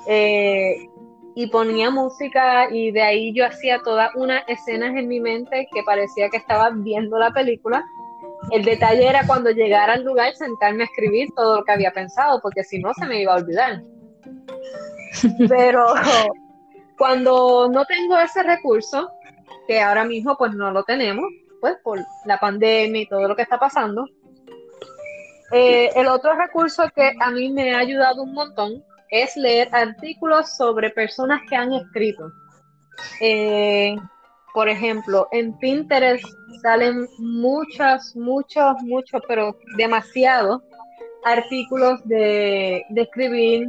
eh, 0.08 0.88
y 1.36 1.48
ponía 1.48 1.90
música 1.90 2.72
y 2.72 2.92
de 2.92 3.02
ahí 3.02 3.34
yo 3.34 3.46
hacía 3.46 3.80
todas 3.84 4.12
unas 4.16 4.44
escenas 4.48 4.96
en 4.96 5.08
mi 5.08 5.20
mente 5.20 5.68
que 5.74 5.84
parecía 5.84 6.30
que 6.30 6.38
estaba 6.38 6.70
viendo 6.70 7.18
la 7.18 7.32
película. 7.32 7.84
El 8.52 8.64
detalle 8.64 9.08
era 9.08 9.26
cuando 9.26 9.52
llegara 9.52 9.94
al 9.94 10.04
lugar 10.04 10.34
sentarme 10.36 10.84
a 10.84 10.86
escribir 10.86 11.30
todo 11.36 11.58
lo 11.58 11.64
que 11.64 11.72
había 11.72 11.92
pensado, 11.92 12.42
porque 12.42 12.64
si 12.64 12.80
no 12.80 12.94
se 12.94 13.06
me 13.06 13.22
iba 13.22 13.34
a 13.34 13.38
olvidar. 13.38 13.84
Pero 15.48 15.86
cuando 16.98 17.70
no 17.70 17.86
tengo 17.86 18.18
ese 18.18 18.44
recurso, 18.44 19.10
que 19.68 19.82
ahora 19.82 20.04
mismo 20.04 20.36
pues 20.38 20.54
no 20.54 20.72
lo 20.72 20.84
tenemos, 20.84 21.26
pues 21.62 21.76
por 21.84 22.00
la 22.26 22.40
pandemia 22.40 23.02
y 23.02 23.08
todo 23.08 23.28
lo 23.28 23.36
que 23.36 23.44
está 23.44 23.60
pasando. 23.60 24.06
Eh, 25.52 25.90
el 25.96 26.08
otro 26.08 26.36
recurso 26.36 26.84
que 26.96 27.14
a 27.20 27.32
mí 27.32 27.50
me 27.50 27.74
ha 27.74 27.80
ayudado 27.80 28.24
un 28.24 28.34
montón 28.34 28.84
es 29.10 29.36
leer 29.36 29.70
artículos 29.72 30.56
sobre 30.56 30.92
personas 30.92 31.42
que 31.50 31.56
han 31.56 31.74
escrito. 31.74 32.32
Eh, 33.22 33.96
por 34.54 34.70
ejemplo, 34.70 35.28
en 35.32 35.58
Pinterest 35.60 36.24
salen 36.62 37.08
muchos, 37.20 38.16
muchos, 38.16 38.76
muchos, 38.82 39.22
pero 39.28 39.58
demasiados 39.78 40.62
artículos 41.24 42.00
de, 42.06 42.84
de 42.90 43.02
escribir 43.02 43.68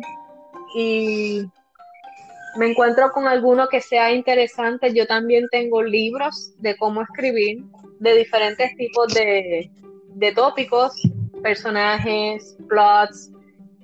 y 0.74 1.44
me 2.56 2.70
encuentro 2.70 3.10
con 3.12 3.26
alguno 3.26 3.68
que 3.68 3.80
sea 3.80 4.12
interesante. 4.12 4.92
Yo 4.94 5.06
también 5.06 5.46
tengo 5.50 5.82
libros 5.82 6.52
de 6.58 6.76
cómo 6.76 7.02
escribir 7.02 7.64
de 8.00 8.16
diferentes 8.16 8.74
tipos 8.76 9.14
de, 9.14 9.70
tópicos, 10.34 10.92
personajes, 11.42 12.56
plots, 12.68 13.30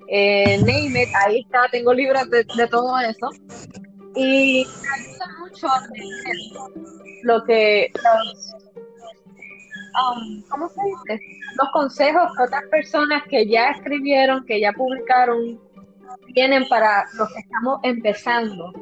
eh, 0.09 0.57
name 0.59 1.03
it, 1.03 1.09
ahí 1.25 1.41
está, 1.41 1.67
tengo 1.71 1.93
libros 1.93 2.29
de, 2.29 2.43
todo 2.67 2.97
eso. 2.99 3.29
Y 4.17 4.65
me 4.81 4.89
ayuda 4.89 5.27
mucho 5.39 5.67
lo 7.21 7.43
que 7.43 7.91
los, 7.93 8.53
um, 10.01 10.41
¿cómo 10.49 10.67
se 10.69 10.81
dice? 10.83 11.23
Los 11.55 11.69
consejos 11.71 12.31
que 12.35 12.43
otras 12.43 12.63
personas 12.71 13.21
que 13.29 13.47
ya 13.47 13.69
escribieron, 13.69 14.43
que 14.45 14.59
ya 14.59 14.73
publicaron, 14.73 15.61
tienen 16.33 16.67
para 16.67 17.05
los 17.13 17.31
que 17.31 17.41
estamos 17.41 17.79
empezando. 17.83 18.73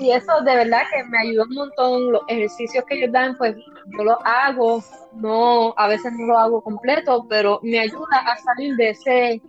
Y 0.00 0.10
eso 0.10 0.42
de 0.42 0.54
verdad 0.54 0.82
que 0.92 1.02
me 1.04 1.18
ayuda 1.18 1.44
un 1.44 1.54
montón. 1.54 2.12
Los 2.12 2.22
ejercicios 2.28 2.84
que 2.84 2.96
ellos 2.96 3.12
dan, 3.12 3.38
pues 3.38 3.56
yo 3.56 4.04
los 4.04 4.18
hago, 4.22 4.84
no, 5.14 5.72
a 5.78 5.88
veces 5.88 6.12
no 6.12 6.26
lo 6.26 6.38
hago 6.38 6.62
completo, 6.62 7.26
pero 7.26 7.58
me 7.62 7.78
ayuda 7.78 8.18
a 8.18 8.36
salir 8.36 8.76
de 8.76 8.90
ese, 8.90 9.42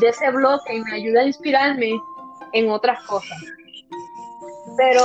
de 0.00 0.08
ese 0.08 0.30
bloque 0.32 0.74
y 0.74 0.80
me 0.80 0.94
ayuda 0.94 1.20
a 1.20 1.26
inspirarme 1.26 1.92
en 2.52 2.68
otras 2.68 3.00
cosas. 3.04 3.38
Pero 4.76 5.00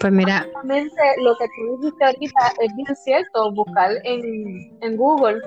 pues 0.00 0.12
mira, 0.12 0.46
lo 0.64 1.36
que 1.36 1.46
tú 1.46 1.78
dijiste 1.78 2.04
ahorita 2.04 2.52
es 2.60 2.76
bien 2.76 2.96
cierto, 2.96 3.52
buscar 3.52 3.92
en, 4.04 4.76
en 4.80 4.96
Google. 4.96 5.40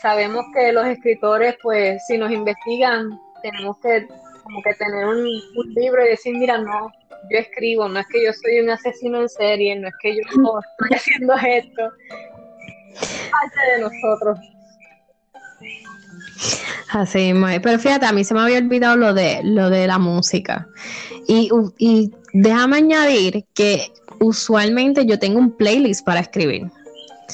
Sabemos 0.00 0.44
que 0.54 0.72
los 0.72 0.86
escritores, 0.86 1.56
pues, 1.62 2.04
si 2.06 2.18
nos 2.18 2.30
investigan, 2.32 3.18
tenemos 3.42 3.76
que 3.80 4.06
como 4.42 4.60
que 4.62 4.74
tener 4.74 5.06
un, 5.06 5.18
un 5.18 5.74
libro 5.74 6.04
y 6.04 6.08
decir, 6.08 6.36
mira, 6.36 6.58
no, 6.58 6.90
yo 7.30 7.38
escribo, 7.38 7.88
no 7.88 8.00
es 8.00 8.06
que 8.08 8.24
yo 8.24 8.32
soy 8.32 8.60
un 8.60 8.70
asesino 8.70 9.20
en 9.20 9.28
serie, 9.28 9.76
no 9.76 9.88
es 9.88 9.94
que 10.02 10.16
yo 10.16 10.22
estoy 10.28 10.90
haciendo 10.96 11.34
esto, 11.34 11.82
parte 13.30 13.60
de 13.74 13.80
nosotros. 13.80 14.38
Así, 16.90 17.32
pero 17.62 17.78
fíjate, 17.78 18.04
a 18.04 18.12
mí 18.12 18.22
se 18.24 18.34
me 18.34 18.40
había 18.40 18.58
olvidado 18.58 18.96
lo 18.96 19.14
de 19.14 19.40
lo 19.44 19.70
de 19.70 19.86
la 19.86 19.98
música. 19.98 20.68
Y, 21.26 21.48
y 21.78 22.12
déjame 22.32 22.78
añadir 22.78 23.44
que 23.54 23.92
usualmente 24.20 25.06
yo 25.06 25.18
tengo 25.18 25.38
un 25.38 25.56
playlist 25.56 26.04
para 26.04 26.20
escribir. 26.20 26.70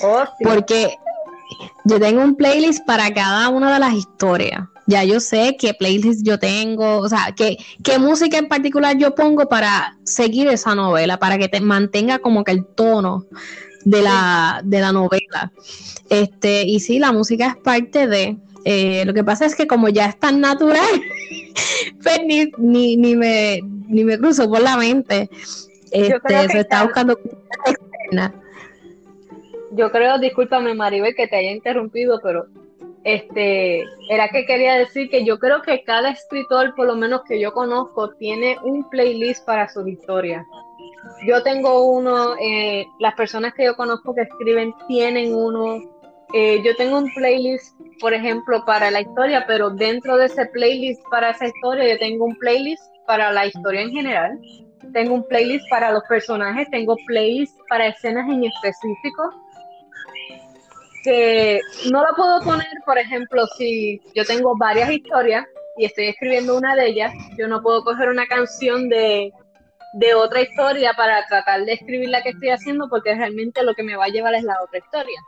Oh, 0.02 0.24
Porque 0.42 0.96
yo 1.84 1.98
tengo 1.98 2.22
un 2.22 2.36
playlist 2.36 2.84
para 2.86 3.12
cada 3.12 3.48
una 3.48 3.72
de 3.74 3.80
las 3.80 3.94
historias 3.94 4.62
ya 4.88 5.04
yo 5.04 5.20
sé 5.20 5.56
qué 5.60 5.74
playlist 5.74 6.26
yo 6.26 6.38
tengo, 6.38 6.96
o 6.96 7.08
sea, 7.10 7.34
qué, 7.36 7.58
qué 7.84 7.98
música 7.98 8.38
en 8.38 8.48
particular 8.48 8.96
yo 8.96 9.14
pongo 9.14 9.46
para 9.46 9.98
seguir 10.02 10.48
esa 10.48 10.74
novela, 10.74 11.18
para 11.18 11.36
que 11.36 11.48
te 11.48 11.60
mantenga 11.60 12.20
como 12.20 12.42
que 12.42 12.52
el 12.52 12.64
tono 12.64 13.26
de 13.84 14.00
la, 14.00 14.62
de 14.64 14.80
la 14.80 14.92
novela. 14.92 15.52
Este, 16.08 16.62
y 16.62 16.80
sí, 16.80 16.98
la 16.98 17.12
música 17.12 17.48
es 17.48 17.56
parte 17.56 18.06
de. 18.06 18.38
Eh, 18.64 19.04
lo 19.04 19.12
que 19.12 19.24
pasa 19.24 19.44
es 19.44 19.54
que 19.54 19.66
como 19.66 19.90
ya 19.90 20.06
es 20.06 20.18
tan 20.18 20.40
natural, 20.40 21.02
pues 22.02 22.20
ni, 22.26 22.50
ni, 22.56 22.96
ni, 22.96 23.14
me, 23.14 23.60
ni 23.88 24.04
me 24.04 24.18
cruzo 24.18 24.48
por 24.48 24.60
la 24.60 24.76
mente. 24.76 25.28
Este, 25.90 26.48
se 26.48 26.60
está 26.60 26.84
buscando 26.84 27.18
Yo 29.72 29.90
creo, 29.90 30.18
discúlpame 30.18 30.74
Maribel 30.74 31.14
que 31.14 31.26
te 31.26 31.36
haya 31.36 31.50
interrumpido, 31.50 32.20
pero 32.22 32.46
este, 33.04 33.84
era 34.10 34.28
que 34.28 34.44
quería 34.44 34.74
decir 34.74 35.08
que 35.08 35.24
yo 35.24 35.38
creo 35.38 35.62
que 35.62 35.82
cada 35.82 36.10
escritor, 36.10 36.74
por 36.74 36.86
lo 36.86 36.96
menos 36.96 37.22
que 37.26 37.40
yo 37.40 37.52
conozco, 37.52 38.10
tiene 38.10 38.58
un 38.62 38.88
playlist 38.90 39.44
para 39.46 39.68
su 39.68 39.86
historia. 39.86 40.46
Yo 41.26 41.42
tengo 41.42 41.84
uno, 41.84 42.34
eh, 42.40 42.86
las 42.98 43.14
personas 43.14 43.54
que 43.54 43.64
yo 43.64 43.76
conozco 43.76 44.14
que 44.14 44.22
escriben 44.22 44.74
tienen 44.86 45.34
uno. 45.34 45.80
Eh, 46.34 46.60
yo 46.62 46.76
tengo 46.76 46.98
un 46.98 47.12
playlist, 47.14 47.74
por 48.00 48.12
ejemplo, 48.12 48.64
para 48.64 48.90
la 48.90 49.00
historia, 49.00 49.44
pero 49.46 49.70
dentro 49.70 50.16
de 50.16 50.26
ese 50.26 50.46
playlist 50.46 51.02
para 51.10 51.30
esa 51.30 51.46
historia, 51.46 51.88
yo 51.88 51.98
tengo 51.98 52.26
un 52.26 52.36
playlist 52.36 52.82
para 53.06 53.32
la 53.32 53.46
historia 53.46 53.82
en 53.82 53.90
general. 53.90 54.38
Tengo 54.92 55.14
un 55.14 55.26
playlist 55.26 55.68
para 55.70 55.90
los 55.90 56.02
personajes, 56.04 56.68
tengo 56.70 56.96
playlist 57.06 57.58
para 57.68 57.88
escenas 57.88 58.28
en 58.28 58.44
específico 58.44 59.34
que 61.02 61.60
no 61.90 62.02
la 62.02 62.10
puedo 62.16 62.40
poner, 62.42 62.66
por 62.84 62.98
ejemplo, 62.98 63.46
si 63.56 64.00
yo 64.14 64.24
tengo 64.24 64.56
varias 64.56 64.90
historias 64.90 65.46
y 65.76 65.84
estoy 65.84 66.08
escribiendo 66.08 66.56
una 66.56 66.74
de 66.74 66.88
ellas, 66.88 67.12
yo 67.36 67.48
no 67.48 67.62
puedo 67.62 67.84
coger 67.84 68.08
una 68.08 68.26
canción 68.26 68.88
de, 68.88 69.32
de 69.94 70.14
otra 70.14 70.42
historia 70.42 70.92
para 70.96 71.24
tratar 71.26 71.64
de 71.64 71.74
escribir 71.74 72.08
la 72.08 72.22
que 72.22 72.30
estoy 72.30 72.50
haciendo 72.50 72.88
porque 72.88 73.14
realmente 73.14 73.62
lo 73.62 73.74
que 73.74 73.84
me 73.84 73.96
va 73.96 74.06
a 74.06 74.08
llevar 74.08 74.34
es 74.34 74.42
la 74.42 74.60
otra 74.62 74.78
historia. 74.78 75.20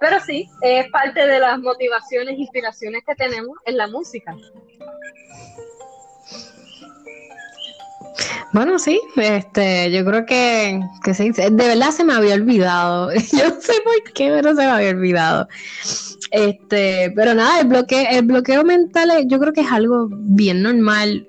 Pero 0.00 0.20
sí, 0.20 0.48
es 0.62 0.88
parte 0.90 1.26
de 1.26 1.40
las 1.40 1.58
motivaciones 1.58 2.34
e 2.34 2.40
inspiraciones 2.40 3.02
que 3.06 3.14
tenemos 3.14 3.56
en 3.64 3.76
la 3.76 3.88
música. 3.88 4.34
Bueno, 8.52 8.78
sí, 8.78 9.00
este, 9.16 9.90
yo 9.92 10.04
creo 10.04 10.24
que, 10.24 10.80
que 11.04 11.14
sí, 11.14 11.30
de 11.30 11.50
verdad 11.50 11.90
se 11.90 12.04
me 12.04 12.14
había 12.14 12.34
olvidado. 12.34 13.12
Yo 13.32 13.48
no 13.48 13.60
sé 13.60 13.74
por 13.84 14.12
qué, 14.14 14.30
pero 14.30 14.50
se 14.50 14.62
me 14.62 14.70
había 14.70 14.90
olvidado. 14.90 15.48
Este, 16.30 17.12
pero 17.14 17.34
nada, 17.34 17.60
el 17.60 17.68
bloqueo, 17.68 18.06
el 18.10 18.24
bloqueo 18.24 18.64
mental 18.64 19.26
yo 19.26 19.38
creo 19.38 19.52
que 19.52 19.62
es 19.62 19.72
algo 19.72 20.08
bien 20.10 20.62
normal. 20.62 21.26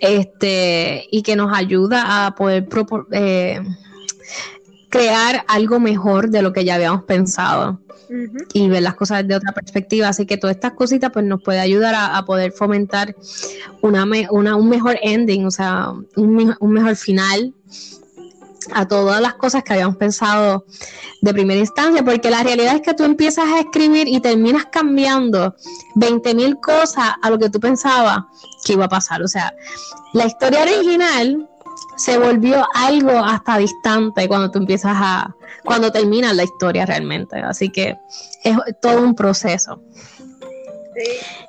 Este, 0.00 1.06
y 1.10 1.22
que 1.22 1.36
nos 1.36 1.56
ayuda 1.56 2.26
a 2.26 2.34
poder 2.34 2.66
eh, 3.12 3.60
crear 4.90 5.44
algo 5.48 5.80
mejor 5.80 6.30
de 6.30 6.42
lo 6.42 6.52
que 6.52 6.64
ya 6.64 6.74
habíamos 6.74 7.04
pensado 7.04 7.80
y 8.52 8.68
ver 8.68 8.82
las 8.82 8.96
cosas 8.96 9.26
de 9.26 9.36
otra 9.36 9.52
perspectiva. 9.52 10.08
Así 10.08 10.26
que 10.26 10.36
todas 10.36 10.56
estas 10.56 10.72
cositas 10.72 11.10
pues 11.12 11.24
nos 11.24 11.42
puede 11.42 11.60
ayudar 11.60 11.94
a, 11.96 12.22
poder 12.24 12.52
fomentar 12.52 13.14
una, 13.80 14.04
una, 14.30 14.56
un 14.56 14.68
mejor 14.68 14.98
ending, 15.00 15.46
o 15.46 15.50
sea, 15.50 15.92
un, 16.16 16.56
un 16.58 16.72
mejor 16.72 16.96
final 16.96 17.54
a 18.72 18.86
todas 18.86 19.20
las 19.20 19.34
cosas 19.34 19.62
que 19.62 19.72
habíamos 19.72 19.96
pensado 19.96 20.66
de 21.22 21.32
primera 21.32 21.60
instancia, 21.60 22.04
porque 22.04 22.30
la 22.30 22.42
realidad 22.42 22.76
es 22.76 22.82
que 22.82 22.94
tú 22.94 23.04
empiezas 23.04 23.46
a 23.46 23.60
escribir 23.60 24.08
y 24.08 24.20
terminas 24.20 24.66
cambiando 24.66 25.54
20 25.94 26.34
mil 26.34 26.56
cosas 26.60 27.14
a 27.22 27.30
lo 27.30 27.38
que 27.38 27.50
tú 27.50 27.60
pensabas 27.60 28.18
que 28.64 28.74
iba 28.74 28.84
a 28.84 28.88
pasar. 28.88 29.22
O 29.22 29.28
sea, 29.28 29.54
la 30.12 30.26
historia 30.26 30.62
original 30.62 31.49
se 32.04 32.18
volvió 32.18 32.66
algo 32.74 33.10
hasta 33.10 33.58
distante 33.58 34.28
cuando 34.28 34.50
tú 34.50 34.58
empiezas 34.58 34.92
a, 34.94 35.34
cuando 35.64 35.90
termina 35.90 36.32
la 36.32 36.44
historia 36.44 36.86
realmente. 36.86 37.38
Así 37.38 37.70
que 37.70 37.96
es 38.44 38.56
todo 38.80 39.02
un 39.02 39.14
proceso. 39.14 39.82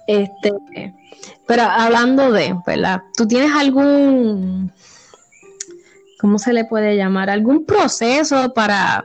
Este, 0.07 0.53
pero 1.47 1.63
hablando 1.63 2.31
de, 2.31 2.55
¿verdad? 2.65 3.01
¿Tú 3.15 3.27
tienes 3.27 3.51
algún 3.55 4.71
¿cómo 6.21 6.37
se 6.37 6.53
le 6.53 6.65
puede 6.65 6.95
llamar? 6.95 7.31
Algún 7.31 7.65
proceso 7.65 8.53
para, 8.53 9.03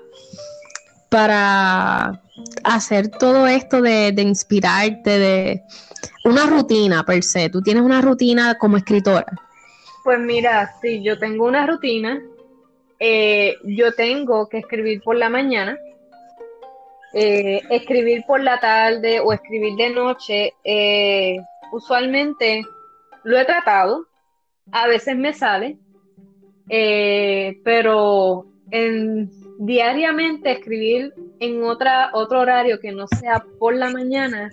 para 1.09 2.21
hacer 2.62 3.09
todo 3.09 3.47
esto 3.47 3.81
de, 3.81 4.15
inspirarte, 4.19 5.19
de 5.19 5.62
una 6.25 6.45
rutina 6.45 7.05
per 7.05 7.25
se. 7.25 7.49
¿Tú 7.49 7.62
tienes 7.62 7.83
una 7.83 8.03
rutina 8.03 8.59
como 8.59 8.76
escritora? 8.76 9.26
Pues 10.06 10.20
mira, 10.20 10.72
sí, 10.80 11.02
yo 11.02 11.18
tengo 11.18 11.46
una 11.46 11.66
rutina. 11.66 12.22
Eh, 13.00 13.56
yo 13.64 13.90
tengo 13.90 14.48
que 14.48 14.58
escribir 14.58 15.02
por 15.02 15.16
la 15.16 15.28
mañana, 15.28 15.76
eh, 17.12 17.60
escribir 17.70 18.22
por 18.25 18.40
la 18.40 18.60
tarde 18.60 19.18
o 19.18 19.32
escribir 19.32 19.75
de 19.75 19.90
noche. 19.90 20.54
Eh, 20.62 21.38
usualmente 21.72 22.62
lo 23.25 23.36
he 23.36 23.44
tratado, 23.46 24.06
a 24.70 24.86
veces 24.86 25.16
me 25.16 25.34
sale, 25.34 25.76
pero 27.64 28.46
en, 28.70 29.28
diariamente 29.58 30.52
escribir 30.52 31.14
en 31.40 31.64
otra, 31.64 32.10
otro 32.12 32.42
horario 32.42 32.78
que 32.78 32.92
no 32.92 33.08
sea 33.08 33.44
por 33.58 33.75
la 33.75 33.90
mañana 33.90 34.50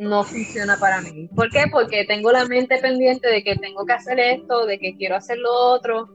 no 0.00 0.24
funciona 0.24 0.78
para 0.78 1.02
mí. 1.02 1.28
¿Por 1.36 1.50
qué? 1.50 1.64
Porque 1.70 2.06
tengo 2.06 2.32
la 2.32 2.46
mente 2.46 2.78
pendiente 2.78 3.28
de 3.28 3.44
que 3.44 3.56
tengo 3.56 3.84
que 3.84 3.92
hacer 3.92 4.18
esto, 4.18 4.64
de 4.64 4.78
que 4.78 4.96
quiero 4.96 5.16
hacer 5.16 5.36
lo 5.36 5.52
otro. 5.52 6.08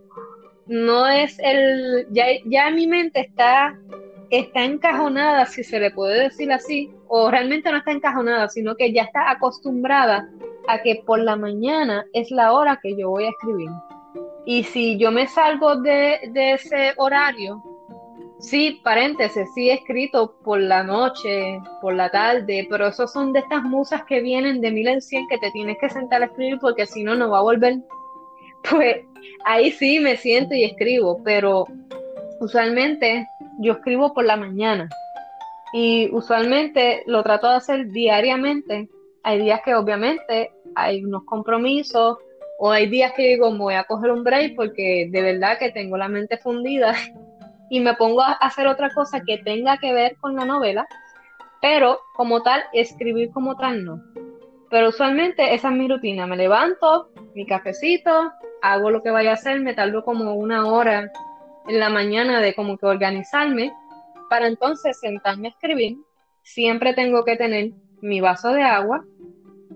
No 0.65 1.07
es 1.07 1.37
el, 1.37 2.07
ya, 2.09 2.25
ya 2.45 2.71
mi 2.71 2.87
mente 2.87 3.19
está, 3.19 3.79
está 4.31 4.63
encajonada, 4.63 5.45
si 5.45 5.63
se 5.63 5.79
le 5.79 5.91
puede 5.91 6.23
decir 6.23 6.51
así, 6.51 6.91
o 7.07 7.29
realmente 7.29 7.71
no 7.71 7.77
está 7.77 7.91
encajonada, 7.91 8.49
sino 8.49 8.75
que 8.75 8.91
ya 8.91 9.03
está 9.03 9.29
acostumbrada 9.29 10.27
a 10.67 10.81
que 10.81 11.03
por 11.05 11.19
la 11.19 11.35
mañana 11.35 12.07
es 12.11 12.31
la 12.31 12.53
hora 12.53 12.79
que 12.81 12.97
yo 12.97 13.11
voy 13.11 13.25
a 13.25 13.29
escribir. 13.29 13.69
Y 14.47 14.63
si 14.63 14.97
yo 14.97 15.11
me 15.11 15.27
salgo 15.27 15.75
de, 15.75 16.31
ese 16.33 16.93
horario, 16.97 17.61
sí, 18.39 18.79
paréntesis, 18.83 19.47
sí 19.53 19.69
escrito 19.69 20.35
por 20.43 20.59
la 20.59 20.83
noche, 20.83 21.59
por 21.81 21.95
la 21.95 22.09
tarde, 22.09 22.67
pero 22.69 22.87
esos 22.87 23.11
son 23.11 23.33
de 23.33 23.39
estas 23.39 23.63
musas 23.63 24.03
que 24.05 24.21
vienen 24.21 24.61
de 24.61 24.71
mil 24.71 24.87
en 24.87 25.01
cien 25.01 25.27
que 25.27 25.37
te 25.37 25.51
tienes 25.51 25.77
que 25.79 25.89
sentar 25.89 26.21
a 26.21 26.25
escribir 26.25 26.59
porque 26.59 26.85
si 26.85 27.03
no, 27.03 27.15
no 27.15 27.29
va 27.29 27.39
a 27.39 27.43
volver. 27.43 27.77
Pues 28.67 29.05
ahí 29.45 29.69
sí 29.69 29.99
me 29.99 30.17
siento 30.17 30.55
y 30.55 30.63
escribo, 30.63 31.21
pero 31.23 31.67
usualmente 32.39 33.27
yo 33.59 33.73
escribo 33.73 34.11
por 34.11 34.25
la 34.25 34.37
mañana 34.37 34.89
y 35.71 36.09
usualmente 36.11 37.03
lo 37.05 37.21
trato 37.21 37.49
de 37.49 37.57
hacer 37.57 37.91
diariamente. 37.91 38.89
Hay 39.23 39.41
días 39.41 39.61
que 39.63 39.75
obviamente 39.75 40.51
hay 40.73 41.03
unos 41.03 41.25
compromisos 41.25 42.17
o 42.59 42.71
hay 42.71 42.87
días 42.87 43.13
que 43.13 43.23
digo, 43.23 43.51
me 43.51 43.59
voy 43.59 43.73
a 43.73 43.83
coger 43.83 44.11
un 44.11 44.23
break 44.23 44.55
porque 44.55 45.09
de 45.11 45.21
verdad 45.21 45.57
que 45.59 45.71
tengo 45.71 45.97
la 45.97 46.07
mente 46.07 46.37
fundida 46.37 46.95
y 47.69 47.79
me 47.79 47.95
pongo 47.95 48.21
a 48.21 48.33
hacer 48.33 48.67
otra 48.67 48.89
cosa 48.93 49.21
que 49.21 49.37
tenga 49.37 49.77
que 49.77 49.93
ver 49.93 50.17
con 50.17 50.35
la 50.35 50.45
novela, 50.45 50.87
pero 51.61 51.99
como 52.15 52.43
tal, 52.43 52.63
escribir 52.73 53.31
como 53.31 53.55
tal 53.55 53.83
no. 53.83 54.01
Pero 54.69 54.89
usualmente 54.89 55.53
esa 55.53 55.69
es 55.69 55.75
mi 55.75 55.87
rutina, 55.87 56.27
me 56.27 56.37
levanto, 56.37 57.09
mi 57.33 57.45
cafecito, 57.45 58.31
hago 58.61 58.89
lo 58.89 59.01
que 59.01 59.11
vaya 59.11 59.31
a 59.31 59.33
hacer, 59.33 59.59
me 59.61 59.73
tardo 59.73 60.03
como 60.03 60.33
una 60.35 60.65
hora 60.65 61.11
en 61.67 61.79
la 61.79 61.89
mañana 61.89 62.41
de 62.41 62.53
como 62.53 62.77
que 62.77 62.85
organizarme, 62.85 63.73
para 64.29 64.47
entonces 64.47 64.99
sentarme 64.99 65.47
a 65.47 65.51
escribir. 65.51 65.97
Siempre 66.43 66.93
tengo 66.93 67.23
que 67.23 67.35
tener 67.35 67.71
mi 68.01 68.21
vaso 68.21 68.49
de 68.49 68.63
agua, 68.63 69.03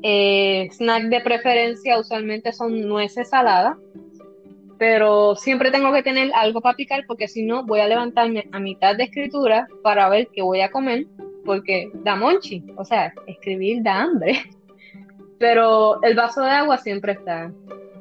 eh, 0.01 0.69
snack 0.71 1.05
de 1.05 1.21
preferencia 1.21 1.99
usualmente 1.99 2.53
son 2.53 2.87
nueces 2.87 3.29
saladas, 3.29 3.77
pero 4.79 5.35
siempre 5.35 5.71
tengo 5.71 5.91
que 5.91 6.01
tener 6.01 6.31
algo 6.33 6.61
para 6.61 6.77
picar 6.77 7.03
porque 7.05 7.27
si 7.27 7.43
no 7.43 7.65
voy 7.65 7.81
a 7.81 7.87
levantarme 7.87 8.47
a 8.53 8.59
mitad 8.59 8.95
de 8.95 9.03
escritura 9.03 9.67
para 9.83 10.07
ver 10.07 10.29
qué 10.33 10.41
voy 10.41 10.61
a 10.61 10.71
comer, 10.71 11.05
porque 11.43 11.91
da 11.95 12.15
monchi, 12.15 12.63
o 12.77 12.85
sea, 12.85 13.13
escribir 13.27 13.83
da 13.83 14.03
hambre. 14.03 14.41
Pero 15.37 16.01
el 16.01 16.15
vaso 16.15 16.41
de 16.41 16.51
agua 16.51 16.77
siempre 16.77 17.11
está 17.11 17.51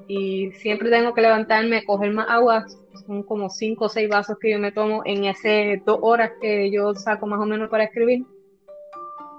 y 0.06 0.52
siempre 0.52 0.88
tengo 0.88 1.12
que 1.12 1.20
levantarme, 1.20 1.84
coger 1.84 2.12
más 2.12 2.30
agua, 2.30 2.64
son 3.06 3.24
como 3.24 3.50
cinco 3.50 3.86
o 3.86 3.88
seis 3.88 4.08
vasos 4.08 4.38
que 4.40 4.52
yo 4.52 4.60
me 4.60 4.72
tomo 4.72 5.02
en 5.04 5.24
esas 5.24 5.84
dos 5.84 5.98
horas 6.00 6.30
que 6.40 6.70
yo 6.70 6.94
saco 6.94 7.26
más 7.26 7.40
o 7.40 7.46
menos 7.46 7.68
para 7.70 7.84
escribir. 7.84 8.24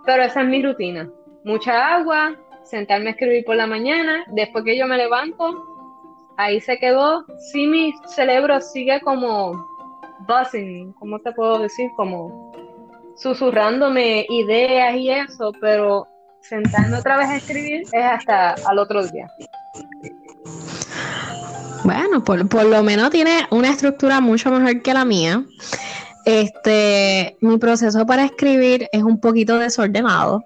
Pero 0.06 0.24
esa 0.24 0.42
es 0.42 0.48
mi 0.48 0.62
rutina. 0.62 1.10
Mucha 1.46 1.96
agua, 1.96 2.36
sentarme 2.64 3.08
a 3.08 3.12
escribir 3.12 3.46
por 3.46 3.56
la 3.56 3.66
mañana, 3.66 4.26
después 4.32 4.64
que 4.64 4.78
yo 4.78 4.88
me 4.88 4.98
levanto, 4.98 5.79
ahí 6.40 6.62
se 6.62 6.80
quedó. 6.80 7.26
Sí, 7.52 7.68
mi 7.68 7.94
cerebro 8.08 8.60
sigue 8.62 9.00
como 9.02 9.68
buzzing, 10.28 10.94
¿cómo 10.94 11.20
te 11.20 11.32
puedo 11.34 11.60
decir? 11.60 11.92
Como 11.98 12.52
susurrándome 13.18 14.26
ideas 14.30 14.96
y 14.96 15.10
eso, 15.10 15.52
pero 15.60 16.08
sentarme 16.42 16.98
otra 16.98 17.18
vez 17.18 17.28
a 17.28 17.36
escribir 17.36 17.82
es 17.92 18.04
hasta 18.04 18.56
al 18.66 18.80
otro 18.80 19.06
día. 19.06 19.30
Bueno, 21.84 22.24
por, 22.24 22.48
por 22.48 22.66
lo 22.66 22.84
menos 22.84 23.10
tiene 23.10 23.46
una 23.52 23.70
estructura 23.70 24.22
mucho 24.22 24.50
mejor 24.50 24.82
que 24.82 24.94
la 24.94 25.04
mía. 25.04 25.44
Este, 26.24 27.38
mi 27.42 27.58
proceso 27.58 28.06
para 28.06 28.24
escribir 28.24 28.88
es 28.94 29.04
un 29.04 29.20
poquito 29.20 29.58
desordenado 29.58 30.44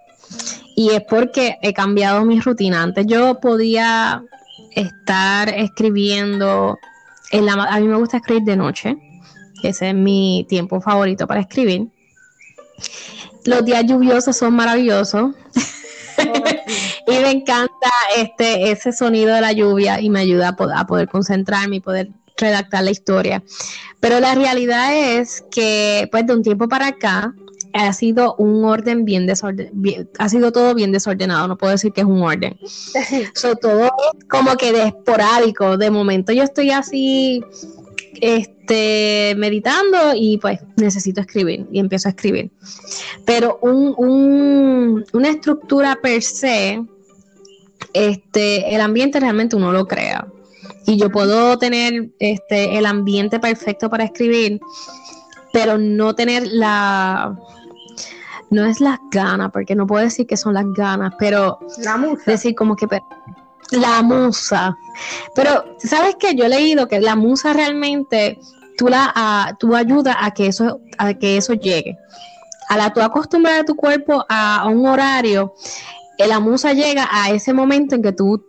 y 0.75 0.89
es 0.91 1.03
porque 1.07 1.57
he 1.61 1.73
cambiado 1.73 2.25
mi 2.25 2.39
rutina. 2.39 2.81
Antes 2.81 3.05
yo 3.05 3.39
podía 3.39 4.23
estar 4.75 5.49
escribiendo, 5.49 6.77
en 7.31 7.45
la, 7.45 7.53
a 7.53 7.79
mí 7.79 7.87
me 7.87 7.97
gusta 7.97 8.17
escribir 8.17 8.43
de 8.43 8.55
noche, 8.55 8.97
ese 9.63 9.89
es 9.89 9.95
mi 9.95 10.45
tiempo 10.49 10.81
favorito 10.81 11.25
para 11.27 11.41
escribir. 11.41 11.87
Los 13.45 13.65
días 13.65 13.85
lluviosos 13.85 14.35
son 14.35 14.55
maravillosos. 14.55 15.31
y 17.07 17.11
me 17.11 17.31
encanta 17.31 17.89
este 18.15 18.71
ese 18.71 18.91
sonido 18.91 19.33
de 19.33 19.41
la 19.41 19.51
lluvia 19.51 19.99
y 19.99 20.09
me 20.09 20.19
ayuda 20.19 20.55
a 20.57 20.79
a 20.79 20.85
poder 20.85 21.07
concentrarme 21.07 21.77
y 21.77 21.79
poder 21.79 22.09
redactar 22.37 22.83
la 22.83 22.91
historia. 22.91 23.43
Pero 23.99 24.19
la 24.19 24.35
realidad 24.35 24.93
es 24.93 25.43
que, 25.49 26.07
pues, 26.11 26.27
de 26.27 26.33
un 26.33 26.43
tiempo 26.43 26.67
para 26.67 26.87
acá, 26.87 27.33
ha 27.73 27.91
sido 27.93 28.35
un 28.35 28.63
orden 28.65 29.03
bien 29.03 29.25
desordenado, 29.25 30.07
ha 30.19 30.29
sido 30.29 30.51
todo 30.51 30.75
bien 30.75 30.91
desordenado, 30.91 31.47
no 31.47 31.57
puedo 31.57 31.71
decir 31.71 31.91
que 31.91 32.01
es 32.01 32.07
un 32.07 32.21
orden. 32.21 32.57
So, 33.35 33.55
todo 33.55 33.85
es 33.85 34.25
como 34.29 34.55
que 34.55 34.71
de 34.71 34.87
esporádico, 34.87 35.77
de 35.77 35.89
momento 35.89 36.31
yo 36.31 36.43
estoy 36.43 36.71
así 36.71 37.43
este 38.21 39.33
meditando 39.37 40.13
y 40.15 40.37
pues 40.37 40.59
necesito 40.77 41.21
escribir 41.21 41.67
y 41.71 41.79
empiezo 41.79 42.07
a 42.07 42.11
escribir. 42.11 42.51
Pero 43.25 43.59
un, 43.61 43.93
un, 43.97 45.05
una 45.13 45.29
estructura 45.29 45.97
per 46.01 46.21
se, 46.21 46.83
este, 47.93 48.73
el 48.73 48.81
ambiente 48.81 49.19
realmente 49.19 49.55
uno 49.55 49.71
lo 49.71 49.87
crea. 49.87 50.27
Y 50.85 50.97
yo 50.97 51.09
puedo 51.11 51.57
tener 51.57 52.09
este, 52.19 52.77
el 52.77 52.85
ambiente 52.85 53.39
perfecto 53.39 53.89
para 53.89 54.03
escribir, 54.03 54.59
pero 55.51 55.77
no 55.77 56.13
tener 56.15 56.47
la, 56.47 57.37
no 58.53 58.65
es 58.65 58.79
las 58.79 58.99
ganas, 59.11 59.51
porque 59.51 59.75
no 59.75 59.87
puedo 59.87 60.03
decir 60.03 60.27
que 60.27 60.37
son 60.37 60.53
las 60.53 60.65
ganas, 60.73 61.13
pero 61.17 61.59
la 61.79 61.97
musa. 61.97 62.23
decir 62.25 62.55
como 62.55 62.75
que 62.75 62.87
la 63.71 64.01
musa. 64.01 64.77
Pero 65.35 65.75
sabes 65.79 66.15
que 66.15 66.35
yo 66.35 66.45
he 66.45 66.49
leído 66.49 66.87
que 66.87 66.99
la 66.99 67.15
musa 67.15 67.53
realmente 67.53 68.39
tú 68.77 68.87
la 68.87 69.55
tú 69.59 69.75
ayudas 69.75 70.15
a 70.19 70.31
que 70.31 70.47
eso 70.47 70.79
a 70.97 71.13
que 71.13 71.37
eso 71.37 71.53
llegue. 71.53 71.97
A 72.69 72.77
la 72.77 72.93
tú 72.93 73.01
acostumbrar 73.01 73.61
a 73.61 73.65
tu 73.65 73.75
cuerpo 73.75 74.25
a, 74.29 74.67
un 74.67 74.87
horario, 74.87 75.53
eh, 76.17 76.27
la 76.27 76.39
musa 76.39 76.73
llega 76.73 77.07
a 77.11 77.29
ese 77.31 77.53
momento 77.53 77.95
en 77.95 78.01
que 78.01 78.13
tú 78.13 78.43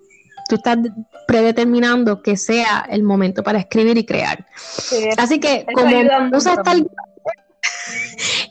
tú 0.49 0.57
estás 0.57 0.79
predeterminando 1.27 2.23
que 2.23 2.37
sea 2.37 2.87
el 2.91 3.03
momento 3.03 3.43
para 3.43 3.59
escribir 3.59 3.97
y 3.97 4.05
crear. 4.05 4.47
Así 5.17 5.41
que 5.41 5.67
como 5.75 6.03
la 6.03 6.21
musa 6.21 6.53
está 6.53 6.75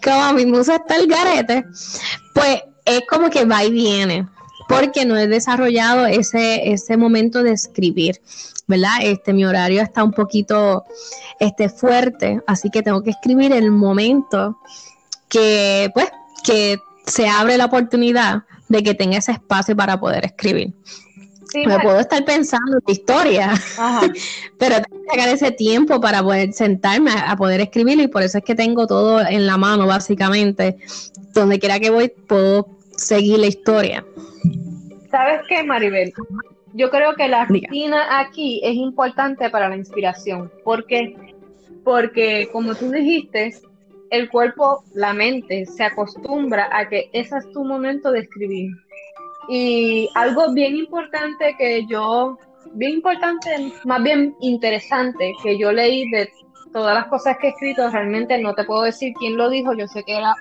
como 0.04 0.34
mi 0.34 0.46
musa 0.46 0.76
está 0.76 0.96
el 0.96 1.08
garete, 1.08 1.66
pues 2.34 2.62
es 2.86 3.02
como 3.10 3.30
que 3.30 3.46
va 3.46 3.64
y 3.64 3.72
viene. 3.72 4.28
porque 4.68 5.06
no 5.06 5.18
he 5.18 5.28
desarrollado 5.28 6.06
ese, 6.06 6.72
ese 6.72 6.98
momento 6.98 7.44
de 7.44 7.52
escribir, 7.52 8.22
¿verdad? 8.68 8.98
Este, 9.02 9.34
mi 9.34 9.46
horario 9.46 9.82
está 9.82 10.04
un 10.04 10.14
poquito 10.14 10.84
este, 11.40 11.70
fuerte, 11.70 12.42
así 12.48 12.70
que 12.70 12.82
tengo 12.82 13.04
que 13.04 13.12
escribir 13.12 13.52
el 13.52 13.72
momento 13.72 14.58
que, 15.28 15.92
pues, 15.94 16.10
que 16.44 16.80
se 17.06 17.28
abre 17.28 17.58
la 17.58 17.66
oportunidad 17.66 18.44
de 18.70 18.84
que 18.84 18.94
tenga 18.94 19.18
ese 19.18 19.34
espacio 19.34 19.76
para 19.76 20.00
poder 20.00 20.26
escribir. 20.26 20.74
Me 21.54 21.80
puedo 21.80 22.00
estar 22.00 22.24
pensando 22.26 22.78
en 22.78 22.92
historia, 22.92 23.54
pero 24.58 24.76
tengo 24.76 25.04
que 25.04 25.10
sacar 25.10 25.30
ese 25.30 25.52
tiempo 25.52 26.00
para 26.02 26.22
poder 26.22 26.54
sentarme 26.54 27.12
a, 27.12 27.36
poder 27.36 27.62
escribir 27.62 28.00
y 28.00 28.08
por 28.08 28.24
eso 28.24 28.40
es 28.40 28.44
que 28.44 28.56
tengo 28.56 28.88
todo 28.88 29.22
en 29.22 29.46
la 29.46 29.58
mano, 29.58 29.88
básicamente. 29.88 30.78
Donde 31.34 31.60
quiera 31.60 31.80
que 31.80 31.90
voy, 31.90 32.10
puedo 32.10 32.68
seguir 32.96 33.40
la 33.40 33.48
historia. 33.48 34.06
¿Sabes 35.10 35.42
qué, 35.48 35.64
Maribel? 35.64 36.14
Yo 36.74 36.90
creo 36.90 37.16
que 37.16 37.28
la 37.28 37.46
rutina 37.46 38.20
aquí 38.20 38.62
es 38.64 38.76
importante 38.76 39.50
para 39.50 39.70
la 39.70 39.76
inspiración. 39.76 40.52
¿Por 40.64 40.86
qué? 40.88 41.16
Porque, 41.84 42.50
como 42.52 42.74
tú 42.74 42.90
dijiste, 42.92 43.54
el 44.10 44.30
cuerpo, 44.30 44.84
la 44.94 45.14
mente, 45.14 45.66
se 45.66 45.84
acostumbra 45.84 46.70
a 46.72 46.88
que 46.88 47.10
ese 47.14 47.38
es 47.38 47.52
tu 47.52 47.64
momento 47.64 48.12
de 48.12 48.22
escribir. 48.22 48.72
Y 49.48 50.10
algo 50.16 50.54
bien 50.54 50.76
importante 50.76 51.56
que 51.58 51.86
yo, 51.86 52.38
bien 52.74 52.94
importante, 52.94 53.74
más 53.86 54.02
bien 54.04 54.36
interesante, 54.40 55.34
que 55.44 55.58
yo 55.58 55.72
leí 55.72 56.10
de 56.12 56.30
todas 56.72 56.96
las 56.96 57.08
cosas 57.08 57.38
que 57.38 57.48
he 57.48 57.50
escrito, 57.52 57.90
realmente 57.90 58.38
no 58.40 58.54
te 58.56 58.64
puedo 58.64 58.84
decir 58.84 59.14
quién 59.20 59.38
lo 59.38 59.50
dijo, 59.50 59.74
yo 59.74 59.88
sé 59.88 60.04
que 60.04 60.18
era 60.18 60.34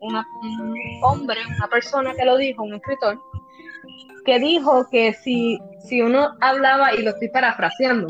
un, 0.00 0.16
un 0.16 0.24
hombre, 1.02 1.40
una 1.56 1.68
persona 1.68 2.14
que 2.14 2.24
lo 2.24 2.36
dijo, 2.36 2.62
un 2.62 2.74
escritor, 2.74 3.18
que 4.24 4.38
dijo 4.38 4.86
que 4.90 5.12
si, 5.14 5.58
si 5.80 6.02
uno 6.02 6.36
hablaba, 6.40 6.94
y 6.94 7.02
lo 7.02 7.10
estoy 7.10 7.28
parafraseando, 7.28 8.08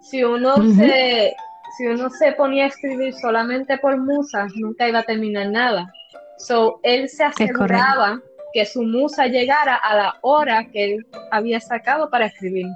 si 0.00 0.22
uno 0.24 0.56
se 0.74 1.34
si 1.76 1.86
uno 1.86 2.10
se 2.10 2.32
ponía 2.32 2.64
a 2.64 2.68
escribir 2.68 3.14
solamente 3.14 3.78
por 3.78 3.96
musas, 3.96 4.52
nunca 4.56 4.88
iba 4.88 4.98
a 4.98 5.04
terminar 5.04 5.48
nada. 5.48 5.90
So, 6.36 6.80
él 6.82 7.08
se 7.08 7.24
aseguraba 7.24 8.20
que 8.52 8.66
su 8.66 8.82
musa 8.82 9.26
llegara 9.26 9.76
a 9.76 9.96
la 9.96 10.16
hora 10.22 10.66
que 10.70 10.84
él 10.84 11.06
había 11.30 11.60
sacado 11.60 12.10
para 12.10 12.26
escribir. 12.26 12.66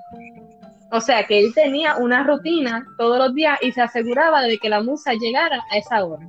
O 0.90 1.00
sea, 1.00 1.26
que 1.26 1.40
él 1.40 1.52
tenía 1.54 1.96
una 1.96 2.22
rutina 2.22 2.86
todos 2.98 3.18
los 3.18 3.34
días 3.34 3.58
y 3.62 3.72
se 3.72 3.82
aseguraba 3.82 4.42
de 4.42 4.58
que 4.58 4.68
la 4.68 4.82
musa 4.82 5.12
llegara 5.14 5.60
a 5.70 5.76
esa 5.76 6.04
hora. 6.04 6.24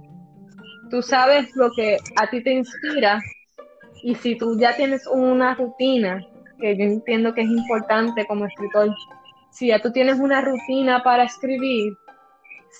Tú 0.89 1.01
sabes 1.01 1.55
lo 1.55 1.69
que 1.75 1.97
a 2.15 2.27
ti 2.29 2.41
te 2.41 2.53
inspira 2.53 3.21
y 4.03 4.15
si 4.15 4.35
tú 4.37 4.57
ya 4.59 4.75
tienes 4.75 5.05
una 5.07 5.55
rutina, 5.55 6.25
que 6.59 6.77
yo 6.77 6.83
entiendo 6.83 7.33
que 7.33 7.41
es 7.41 7.49
importante 7.49 8.25
como 8.25 8.45
escritor, 8.45 8.93
si 9.51 9.67
ya 9.67 9.79
tú 9.79 9.91
tienes 9.91 10.19
una 10.19 10.41
rutina 10.41 11.03
para 11.03 11.23
escribir, 11.23 11.93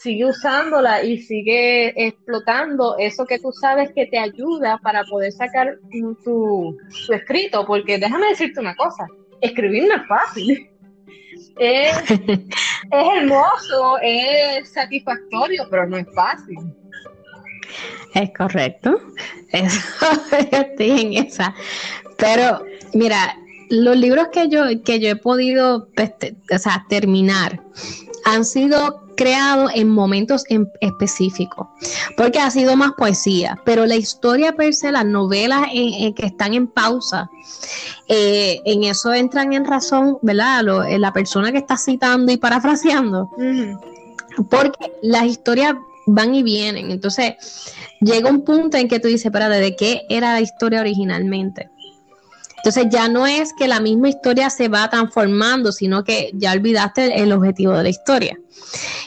sigue 0.01 0.25
usándola 0.25 1.03
y 1.03 1.17
sigue 1.19 2.07
explotando 2.07 2.95
eso 2.97 3.25
que 3.25 3.39
tú 3.39 3.51
sabes 3.51 3.91
que 3.93 4.05
te 4.05 4.19
ayuda 4.19 4.79
para 4.83 5.03
poder 5.05 5.31
sacar 5.31 5.77
tu, 6.23 6.77
escrito, 7.11 7.65
porque 7.65 7.97
déjame 7.97 8.27
decirte 8.27 8.59
una 8.59 8.75
cosa, 8.75 9.07
escribir 9.41 9.87
no 9.87 9.95
es 9.95 10.07
fácil. 10.07 10.69
Es, 11.57 12.11
es 12.11 12.47
hermoso, 12.91 13.97
es 14.01 14.69
satisfactorio, 14.71 15.67
pero 15.69 15.87
no 15.87 15.97
es 15.97 16.07
fácil. 16.13 16.57
Es 18.13 18.29
correcto. 18.37 19.01
estoy 19.51 21.01
en 21.01 21.25
esa. 21.25 21.53
Pero, 22.17 22.63
mira, 22.93 23.37
los 23.69 23.97
libros 23.97 24.27
que 24.31 24.49
yo, 24.49 24.63
que 24.83 24.99
yo 24.99 25.09
he 25.09 25.15
podido 25.15 25.89
pues, 25.95 26.11
terminar 26.89 27.61
han 28.25 28.45
sido 28.45 29.04
creados 29.15 29.71
en 29.73 29.89
momentos 29.89 30.43
en 30.49 30.71
específicos, 30.81 31.67
porque 32.17 32.39
ha 32.39 32.49
sido 32.51 32.75
más 32.75 32.91
poesía, 32.97 33.57
pero 33.65 33.85
la 33.85 33.95
historia 33.95 34.53
per 34.53 34.73
se, 34.73 34.91
las 34.91 35.05
novelas 35.05 35.67
que 35.71 36.25
están 36.25 36.53
en 36.53 36.67
pausa, 36.67 37.29
eh, 38.07 38.61
en 38.65 38.83
eso 38.83 39.13
entran 39.13 39.53
en 39.53 39.65
razón, 39.65 40.17
¿verdad? 40.21 40.87
Eh, 40.87 40.99
la 40.99 41.13
persona 41.13 41.51
que 41.51 41.57
está 41.57 41.77
citando 41.77 42.31
y 42.31 42.37
parafraseando, 42.37 43.29
porque 44.49 44.91
las 45.01 45.25
historias 45.25 45.75
van 46.05 46.35
y 46.35 46.43
vienen. 46.43 46.91
Entonces, 46.91 47.33
llega 48.01 48.29
un 48.29 48.43
punto 48.43 48.77
en 48.77 48.87
que 48.87 48.99
tú 48.99 49.07
dices, 49.07 49.25
espérate, 49.25 49.55
¿de 49.55 49.75
qué 49.75 50.01
era 50.09 50.33
la 50.33 50.41
historia 50.41 50.81
originalmente? 50.81 51.69
Entonces 52.65 52.87
ya 52.89 53.07
no 53.07 53.27
es 53.27 53.53
que 53.53 53.67
la 53.67 53.79
misma 53.79 54.09
historia 54.09 54.49
se 54.49 54.69
va 54.69 54.89
transformando, 54.89 55.71
sino 55.71 56.03
que 56.03 56.31
ya 56.33 56.51
olvidaste 56.51 57.21
el 57.21 57.31
objetivo 57.31 57.73
de 57.73 57.83
la 57.83 57.89
historia. 57.89 58.39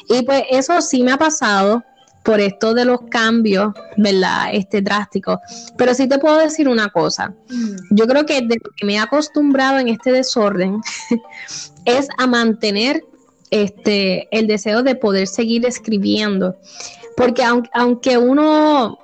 Y 0.09 0.23
pues 0.23 0.45
eso 0.49 0.81
sí 0.81 1.03
me 1.03 1.11
ha 1.11 1.17
pasado 1.17 1.83
por 2.23 2.39
esto 2.39 2.73
de 2.73 2.85
los 2.85 3.01
cambios, 3.11 3.75
¿verdad? 3.97 4.51
Este 4.53 4.81
drástico. 4.81 5.41
Pero 5.77 5.93
sí 5.93 6.07
te 6.07 6.21
puedo 6.21 6.39
decir 6.39 6.69
una 6.69 6.89
cosa. 6.91 7.35
Mm. 7.49 7.97
Yo 7.97 8.07
creo 8.07 8.25
que 8.27 8.43
de 8.43 8.61
que 8.77 8.87
me 8.87 8.95
he 8.95 8.99
acostumbrado 9.01 9.81
en 9.81 9.89
este 9.89 10.13
desorden 10.13 10.81
es 11.85 12.07
a 12.17 12.29
mantener 12.29 13.03
este, 13.51 14.29
el 14.31 14.47
deseo 14.47 14.85
de 14.85 14.95
poder 14.95 15.27
seguir 15.27 15.67
escribiendo. 15.67 16.55
Porque 17.17 17.43
aunque, 17.73 18.19
uno 18.19 19.01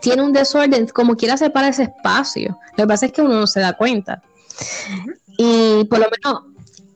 tiene 0.00 0.22
un 0.22 0.32
desorden, 0.32 0.86
como 0.88 1.16
quiera 1.16 1.36
se 1.36 1.50
para 1.50 1.68
ese 1.68 1.84
espacio. 1.84 2.58
Lo 2.76 2.84
que 2.84 2.88
pasa 2.88 3.06
es 3.06 3.12
que 3.12 3.22
uno 3.22 3.40
no 3.40 3.46
se 3.46 3.60
da 3.60 3.74
cuenta. 3.74 4.22
Y 5.38 5.84
por 5.84 5.98
lo 5.98 6.06
menos 6.10 6.42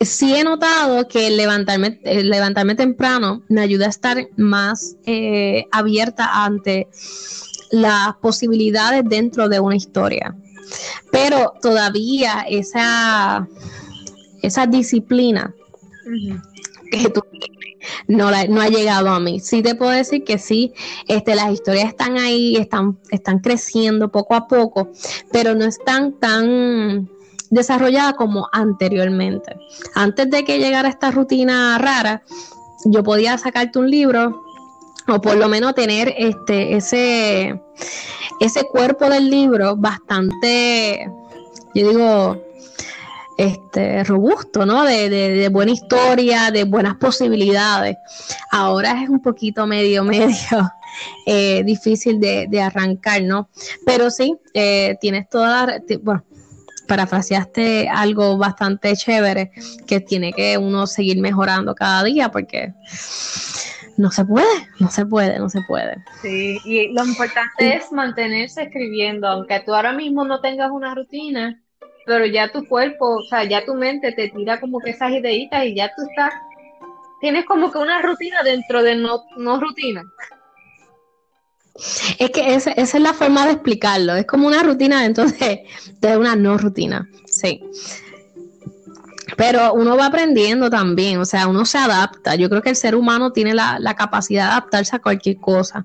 sí 0.01 0.35
he 0.35 0.45
notado 0.45 1.07
que 1.09 1.27
el 1.27 1.37
levantarme, 1.37 2.01
levantarme 2.05 2.75
temprano 2.75 3.43
me 3.49 3.61
ayuda 3.61 3.87
a 3.87 3.91
estar 3.91 4.29
más 4.37 4.97
eh, 5.05 5.67
abierta 5.71 6.45
ante 6.45 6.89
las 7.71 8.15
posibilidades 8.17 9.03
dentro 9.05 9.49
de 9.49 9.61
una 9.61 9.77
historia. 9.77 10.35
Pero 11.11 11.55
todavía 11.61 12.45
esa, 12.49 13.47
esa 14.43 14.67
disciplina 14.67 15.53
que 16.91 17.09
tú 17.11 17.23
no, 18.09 18.31
no 18.49 18.61
ha 18.61 18.69
llegado 18.69 19.09
a 19.11 19.21
mí. 19.21 19.41
Sí 19.41 19.63
te 19.63 19.75
puedo 19.75 19.91
decir 19.93 20.25
que 20.25 20.39
sí, 20.39 20.73
este, 21.09 21.35
las 21.35 21.53
historias 21.53 21.89
están 21.89 22.19
ahí, 22.19 22.57
están, 22.57 22.99
están 23.11 23.39
creciendo 23.41 24.11
poco 24.11 24.35
a 24.35 24.49
poco, 24.49 24.91
pero 25.33 25.55
no 25.55 25.65
están 25.65 26.13
tan 26.19 27.09
desarrolladas 27.51 28.15
como 28.15 28.49
anteriormente. 28.53 29.57
Antes 29.95 30.31
de 30.31 30.45
que 30.45 30.59
llegara 30.59 30.89
esta 30.89 31.11
rutina 31.11 31.79
rara, 31.79 32.23
yo 32.85 33.03
podía 33.03 33.37
sacarte 33.39 33.79
un 33.79 33.91
libro 33.91 34.43
o 35.09 35.21
por 35.21 35.37
lo 35.37 35.49
menos 35.49 35.75
tener 35.75 36.15
este 36.17 36.77
ese 36.77 37.61
ese 38.39 38.65
cuerpo 38.65 39.09
del 39.09 39.29
libro 39.31 39.77
bastante 39.77 41.11
yo 41.75 41.89
digo 41.89 42.50
este, 43.41 44.05
robusto, 44.05 44.67
¿no? 44.67 44.85
De, 44.85 45.49
buena 45.51 45.73
historia, 45.73 46.51
de 46.51 46.65
buenas 46.65 46.97
posibilidades. 46.97 47.97
Ahora 48.51 49.03
es 49.03 49.09
un 49.09 49.23
poquito 49.23 49.67
medio, 49.67 50.05
medio 50.05 50.71
eh, 51.25 51.63
difícil 51.65 52.21
de, 52.21 52.61
arrancar, 52.61 53.23
¿no? 53.23 53.49
Pero 53.87 54.11
sí, 54.11 54.37
eh, 54.53 54.99
tienes 55.01 55.31
toda, 55.31 55.81
bueno, 56.03 56.23
parafraseaste 56.87 57.89
algo 57.89 58.37
bastante 58.37 58.95
chévere 58.95 59.53
que 59.87 60.01
tiene 60.01 60.35
que 60.35 60.59
uno 60.59 60.87
seguir 60.87 61.19
mejorando 61.19 61.75
cada 61.75 62.05
día 62.05 62.31
porque 62.31 62.75
no 63.97 64.11
se 64.11 64.25
puede, 64.27 64.69
no 64.81 64.91
se 64.91 65.07
puede, 65.07 65.39
no 65.39 65.49
se 65.49 65.63
puede. 65.63 65.97
Sí, 66.21 66.59
y 66.67 66.93
lo 66.93 67.07
importante 67.07 67.75
es 67.75 67.91
mantenerse 67.91 68.65
escribiendo, 68.65 69.29
aunque 69.29 69.61
tú 69.61 69.75
ahora 69.75 69.93
mismo 69.95 70.27
no 70.27 70.43
tengas 70.43 70.71
una 70.71 70.95
rutina, 70.95 71.63
pero 72.07 72.27
ya 72.27 72.51
tu 72.51 72.67
cuerpo, 72.67 73.17
o 73.17 73.23
sea, 73.23 73.45
ya 73.45 73.65
tu 73.65 73.75
mente 73.75 74.13
te 74.13 74.29
tira 74.29 74.61
como 74.61 74.81
que 74.81 74.91
esas 74.91 75.13
ideitas 75.13 75.65
y 75.65 75.75
ya 75.75 75.93
tú 75.95 76.03
estás, 76.09 76.33
tienes 77.21 77.45
como 77.45 77.71
que 77.71 77.79
una 77.79 78.03
rutina 78.03 78.43
dentro 78.43 78.83
de 78.83 78.97
no, 78.97 79.25
no 79.37 79.61
rutina. 79.61 80.03
Es 82.19 82.31
que 82.31 82.55
esa, 82.55 82.73
esa, 82.73 82.99
es 82.99 83.03
la 83.03 83.15
forma 83.15 83.47
de 83.47 83.53
explicarlo, 83.53 84.15
es 84.15 84.27
como 84.27 84.47
una 84.47 84.63
rutina 84.63 85.03
dentro 85.03 85.25
de, 85.27 85.65
de 86.01 86.17
una 86.17 86.37
no 86.37 86.59
rutina, 86.59 87.09
sí. 87.27 87.63
Pero 89.37 89.73
uno 89.75 89.97
va 89.97 90.07
aprendiendo 90.07 90.71
también, 90.71 91.19
o 91.19 91.25
sea, 91.25 91.47
uno 91.47 91.65
se 91.65 91.79
adapta. 91.79 92.35
Yo 92.35 92.49
creo 92.49 92.63
que 92.63 92.71
el 92.71 92.77
ser 92.77 92.95
humano 92.95 93.33
tiene 93.33 93.55
la, 93.55 93.95
capacidad 93.97 94.45
de 94.45 94.51
adaptarse 94.53 94.97
a 94.97 94.99
cualquier 95.01 95.37
cosa. 95.39 95.85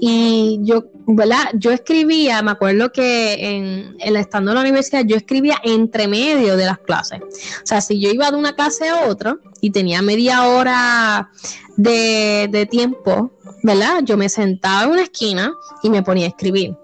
Y 0.00 0.58
yo, 0.62 0.84
¿verdad? 1.06 1.50
Yo 1.54 1.70
escribía, 1.72 2.42
me 2.42 2.52
acuerdo 2.52 2.92
que 2.92 3.56
en, 3.56 3.96
el 4.00 4.16
estando 4.16 4.50
en 4.50 4.56
la 4.56 4.60
universidad, 4.60 5.04
yo 5.04 5.16
escribía 5.16 5.56
entre 5.64 6.08
medio 6.08 6.56
de 6.56 6.66
las 6.66 6.78
clases. 6.78 7.20
O 7.20 7.66
sea, 7.66 7.80
si 7.80 8.00
yo 8.00 8.10
iba 8.10 8.30
de 8.30 8.36
una 8.36 8.54
clase 8.54 8.88
a 8.88 9.06
otra 9.06 9.36
y 9.60 9.70
tenía 9.70 10.02
media 10.02 10.46
hora 10.46 11.30
de, 11.76 12.48
de 12.50 12.66
tiempo, 12.66 13.32
¿verdad? 13.62 14.00
Yo 14.04 14.16
me 14.16 14.28
sentaba 14.28 14.84
en 14.84 14.90
una 14.90 15.02
esquina 15.02 15.52
y 15.82 15.90
me 15.90 16.02
ponía 16.02 16.26
a 16.26 16.28
escribir. 16.28 16.76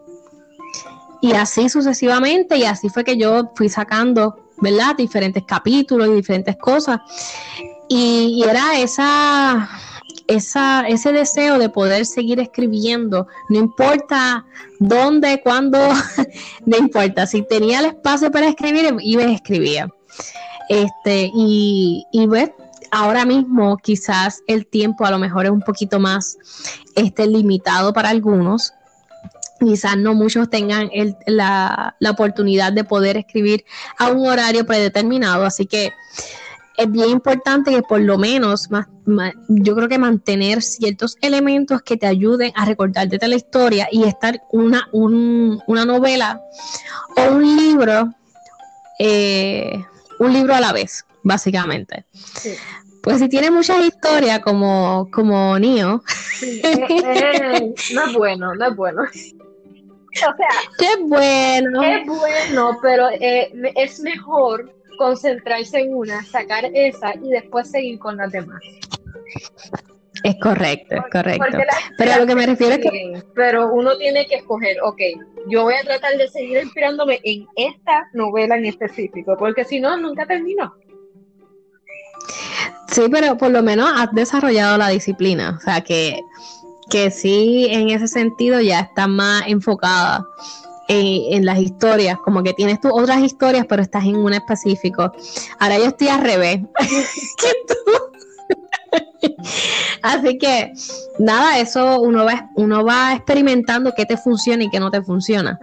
y 1.20 1.32
así 1.32 1.68
sucesivamente, 1.68 2.58
y 2.58 2.64
así 2.64 2.90
fue 2.90 3.02
que 3.02 3.16
yo 3.16 3.52
fui 3.56 3.68
sacando, 3.70 4.43
¿verdad? 4.58 4.96
Diferentes 4.96 5.44
capítulos 5.44 6.08
y 6.08 6.12
diferentes 6.12 6.56
cosas. 6.56 7.00
Y, 7.88 8.42
era 8.48 8.78
esa, 8.78 9.68
esa, 10.26 10.86
ese 10.88 11.12
deseo 11.12 11.58
de 11.58 11.68
poder 11.68 12.06
seguir 12.06 12.40
escribiendo, 12.40 13.26
no 13.48 13.58
importa 13.58 14.44
dónde, 14.78 15.40
cuándo, 15.42 15.78
no 16.66 16.76
importa. 16.76 17.26
Si 17.26 17.42
tenía 17.42 17.80
el 17.80 17.86
espacio 17.86 18.30
para 18.30 18.48
escribir, 18.48 18.94
iba 19.00 19.24
y 19.24 19.34
escribía. 19.34 19.88
Este, 20.68 21.30
y, 21.34 22.04
y 22.10 22.26
pues, 22.26 22.50
ahora 22.94 23.24
mismo 23.24 23.76
quizás 23.78 24.42
el 24.46 24.66
tiempo 24.66 25.04
a 25.04 25.10
lo 25.10 25.18
mejor 25.18 25.46
es 25.46 25.50
un 25.50 25.60
poquito 25.60 25.98
más 25.98 26.38
este, 26.94 27.26
limitado 27.26 27.92
para 27.92 28.10
algunos. 28.10 28.72
Quizás 29.64 29.96
no 29.96 30.14
muchos 30.14 30.50
tengan 30.50 30.90
la, 31.26 31.96
la 31.98 32.10
oportunidad 32.10 32.72
de 32.72 32.84
poder 32.84 33.16
escribir 33.16 33.64
a 33.98 34.08
un 34.08 34.26
horario 34.26 34.66
predeterminado, 34.66 35.44
así 35.44 35.66
que 35.66 35.92
es 36.76 36.90
bien 36.90 37.10
importante 37.10 37.70
que 37.70 37.82
por 37.82 38.00
lo 38.00 38.18
menos, 38.18 38.68
yo 39.48 39.76
creo 39.76 39.88
que 39.88 39.98
mantener 39.98 40.62
ciertos 40.62 41.16
elementos 41.20 41.82
que 41.82 41.96
te 41.96 42.06
ayuden 42.06 42.52
a 42.56 42.64
recordarte 42.64 43.18
de 43.18 43.28
la 43.28 43.36
historia 43.36 43.88
y 43.90 44.04
estar 44.04 44.40
una, 44.50 44.88
una 44.92 45.84
novela 45.84 46.40
o 47.16 47.34
un 47.34 47.56
libro, 47.56 48.12
eh, 48.98 49.84
un 50.18 50.32
libro 50.32 50.54
a 50.54 50.60
la 50.60 50.72
vez, 50.72 51.04
básicamente. 51.22 52.06
Pues 53.02 53.18
si 53.18 53.28
tiene 53.28 53.50
muchas 53.50 53.84
historias 53.84 54.40
como, 54.40 55.08
como 55.12 55.58
Nio. 55.58 56.02
Eh, 56.42 56.60
eh, 56.64 57.74
no 57.94 58.04
es 58.06 58.12
bueno, 58.14 58.54
no 58.54 58.66
es 58.66 58.76
bueno. 58.76 59.02
O 60.16 60.36
sea, 60.36 60.48
es 60.78 61.00
bueno. 61.00 61.82
Es 61.82 62.06
bueno, 62.06 62.78
pero 62.82 63.08
es 63.10 64.00
mejor 64.00 64.72
concentrarse 64.96 65.80
en 65.80 65.94
una, 65.94 66.24
sacar 66.24 66.64
esa 66.72 67.14
y 67.16 67.30
después 67.30 67.70
seguir 67.70 67.98
con 67.98 68.16
las 68.16 68.30
demás. 68.30 68.60
Es 70.22 70.36
correcto, 70.40 70.94
es 70.94 71.02
correcto. 71.12 71.44
Pero 71.98 72.12
a 72.12 72.18
lo 72.18 72.26
que 72.26 72.34
me 72.34 72.46
refiero 72.46 72.74
es 72.74 72.80
que... 72.80 73.22
Pero 73.34 73.72
uno 73.72 73.96
tiene 73.98 74.26
que 74.26 74.36
escoger, 74.36 74.78
ok, 74.82 75.00
yo 75.48 75.64
voy 75.64 75.74
a 75.74 75.82
tratar 75.82 76.16
de 76.16 76.28
seguir 76.28 76.62
inspirándome 76.62 77.20
en 77.24 77.46
esta 77.56 78.08
novela 78.14 78.56
en 78.56 78.64
específico, 78.64 79.36
porque 79.38 79.64
si 79.64 79.80
no, 79.80 79.96
nunca 79.98 80.24
termino. 80.26 80.74
Sí, 82.88 83.02
pero 83.10 83.36
por 83.36 83.50
lo 83.50 83.62
menos 83.62 83.90
has 83.94 84.12
desarrollado 84.12 84.78
la 84.78 84.88
disciplina, 84.88 85.58
o 85.58 85.60
sea 85.60 85.82
que, 85.82 86.20
que 86.90 87.10
sí, 87.10 87.66
en 87.70 87.90
ese 87.90 88.08
sentido 88.08 88.60
ya 88.60 88.80
está 88.80 89.06
más 89.06 89.44
enfocada 89.46 90.24
en, 90.88 91.44
las 91.44 91.58
historias, 91.58 92.18
como 92.18 92.42
que 92.42 92.52
tienes 92.52 92.80
tus 92.80 92.92
otras 92.92 93.22
historias, 93.22 93.66
pero 93.68 93.82
estás 93.82 94.04
en 94.04 94.16
una 94.16 94.36
específico. 94.36 95.12
Ahora 95.58 95.78
yo 95.78 95.86
estoy 95.86 96.08
al 96.08 96.22
revés 96.22 96.60
que 97.38 97.52
tú. 97.68 97.74
Así 100.02 100.38
que 100.38 100.72
nada, 101.18 101.58
eso 101.58 102.00
uno 102.00 102.24
va, 102.24 102.50
uno 102.56 102.84
va 102.84 103.14
experimentando 103.14 103.92
qué 103.96 104.04
te 104.04 104.16
funciona 104.16 104.64
y 104.64 104.70
qué 104.70 104.78
no 104.78 104.90
te 104.90 105.02
funciona. 105.02 105.58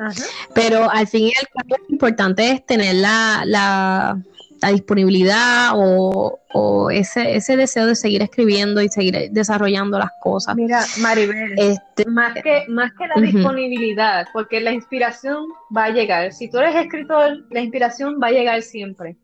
Pero 0.54 0.90
al 0.90 1.08
fin 1.08 1.28
y 1.28 1.34
al 1.40 1.48
cabo 1.48 1.84
lo 1.88 1.94
importante 1.94 2.52
es 2.52 2.66
tener 2.66 2.96
la, 2.96 3.44
la, 3.46 4.20
la 4.62 4.70
disponibilidad 4.70 5.72
o, 5.76 6.90
ese, 6.92 7.36
ese 7.36 7.56
deseo 7.56 7.88
de 7.88 7.96
seguir 7.96 8.22
escribiendo 8.22 8.82
y 8.82 8.90
seguir 8.90 9.32
desarrollando 9.32 9.98
las 9.98 10.12
cosas. 10.22 10.56
Mira, 10.56 10.84
Maribel, 11.00 11.54
este, 11.58 12.06
más, 12.06 12.34
que, 12.34 12.66
más 12.68 12.92
que 12.94 13.08
la 13.08 13.22
disponibilidad, 13.22 14.28
porque 14.34 14.60
la 14.60 14.72
inspiración 14.72 15.46
va 15.76 15.86
a 15.86 15.90
llegar. 15.90 16.34
Si 16.34 16.50
tú 16.50 16.60
eres 16.60 16.76
escritor, 16.76 17.46
la 17.50 17.62
inspiración 17.62 18.20
va 18.22 18.28
a 18.28 18.32
llegar 18.32 18.62
siempre. 18.62 19.18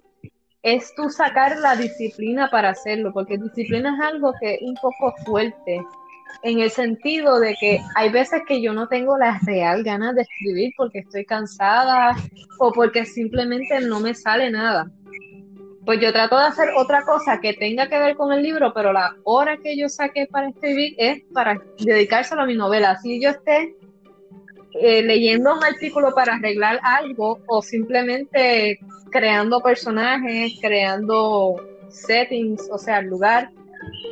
Es 0.63 0.93
tú 0.95 1.09
sacar 1.09 1.57
la 1.59 1.75
disciplina 1.75 2.49
para 2.49 2.69
hacerlo, 2.69 3.11
porque 3.13 3.37
disciplina 3.37 3.95
es 3.95 4.13
algo 4.13 4.33
que 4.39 4.55
es 4.55 4.61
un 4.61 4.75
poco 4.75 5.13
fuerte, 5.25 5.81
en 6.43 6.59
el 6.59 6.69
sentido 6.69 7.39
de 7.39 7.55
que 7.59 7.79
hay 7.95 8.09
veces 8.09 8.41
que 8.47 8.61
yo 8.61 8.73
no 8.73 8.87
tengo 8.87 9.17
la 9.17 9.39
real 9.45 9.83
ganas 9.83 10.15
de 10.15 10.21
escribir 10.23 10.73
porque 10.77 10.99
estoy 10.99 11.25
cansada 11.25 12.15
o 12.59 12.71
porque 12.71 13.05
simplemente 13.05 13.79
no 13.81 13.99
me 13.99 14.13
sale 14.13 14.51
nada 14.51 14.91
pues 15.87 16.01
yo 16.01 16.11
trato 16.11 16.37
de 16.37 16.43
hacer 16.43 16.71
otra 16.75 17.03
cosa 17.05 17.39
que 17.39 17.53
tenga 17.53 17.87
que 17.87 17.97
ver 17.97 18.17
con 18.17 18.33
el 18.33 18.43
libro, 18.43 18.73
pero 18.73 18.91
la 18.91 19.15
hora 19.23 19.55
que 19.55 19.77
yo 19.77 19.87
saqué 19.87 20.27
para 20.27 20.49
escribir 20.49 20.95
es 20.97 21.23
para 21.33 21.61
dedicárselo 21.79 22.41
a 22.41 22.45
mi 22.45 22.55
novela. 22.55 22.97
Si 22.97 23.21
yo 23.21 23.29
esté 23.29 23.73
eh, 24.81 25.01
leyendo 25.01 25.55
un 25.55 25.63
artículo 25.63 26.13
para 26.13 26.33
arreglar 26.33 26.81
algo 26.83 27.39
o 27.47 27.61
simplemente 27.61 28.79
creando 29.11 29.61
personajes, 29.61 30.59
creando 30.59 31.55
settings, 31.87 32.67
o 32.69 32.77
sea, 32.77 33.01
lugar, 33.01 33.49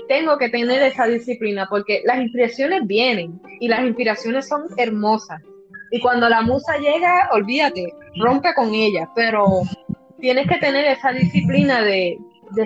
tengo 0.07 0.37
que 0.37 0.47
tener 0.47 0.81
esa 0.81 1.07
disciplina 1.07 1.67
porque 1.69 2.03
las 2.05 2.21
inspiraciones 2.21 2.87
vienen 2.87 3.41
y 3.59 3.67
las 3.67 3.81
inspiraciones 3.81 4.47
son 4.47 4.63
hermosas. 4.77 5.41
Y 5.91 5.99
cuando 5.99 6.29
la 6.29 6.41
musa 6.41 6.77
llega, 6.77 7.27
olvídate, 7.33 7.93
rompe 8.15 8.53
con 8.55 8.73
ella, 8.73 9.09
pero 9.13 9.63
tienes 10.19 10.47
que 10.47 10.57
tener 10.57 10.85
esa 10.85 11.11
disciplina 11.11 11.81
de, 11.81 12.17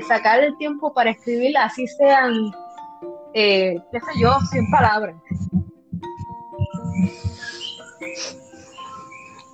sacar 0.08 0.44
el 0.44 0.56
tiempo 0.58 0.94
para 0.94 1.12
escribir, 1.12 1.58
así 1.58 1.88
sean, 1.88 2.34
eh, 3.34 3.78
qué 3.92 4.00
sé 4.00 4.22
yo, 4.22 4.38
sin 4.52 4.70
palabras. 4.70 5.16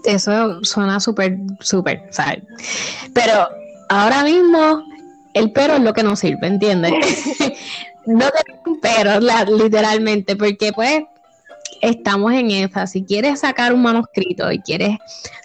Eso 0.03 0.63
suena 0.63 0.99
súper, 0.99 1.37
súper, 1.61 2.07
¿sabes? 2.11 2.43
Pero 3.13 3.49
ahora 3.89 4.23
mismo 4.23 4.83
el 5.33 5.51
pero 5.51 5.75
es 5.75 5.81
lo 5.81 5.93
que 5.93 6.03
nos 6.03 6.19
sirve, 6.19 6.47
¿entiendes? 6.47 6.93
no 8.05 8.25
pero, 8.81 9.19
literalmente, 9.57 10.35
porque 10.35 10.71
pues 10.73 11.03
estamos 11.81 12.33
en 12.33 12.51
esa. 12.51 12.87
Si 12.87 13.03
quieres 13.03 13.39
sacar 13.41 13.73
un 13.73 13.81
manuscrito 13.81 14.51
y 14.51 14.59
quieres 14.59 14.97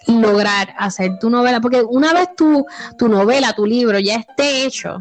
lograr 0.06 0.74
hacer 0.78 1.18
tu 1.18 1.30
novela, 1.30 1.60
porque 1.60 1.82
una 1.82 2.12
vez 2.12 2.28
tu, 2.36 2.66
tu 2.98 3.08
novela, 3.08 3.52
tu 3.52 3.66
libro 3.66 3.98
ya 3.98 4.16
esté 4.16 4.64
hecho, 4.64 4.98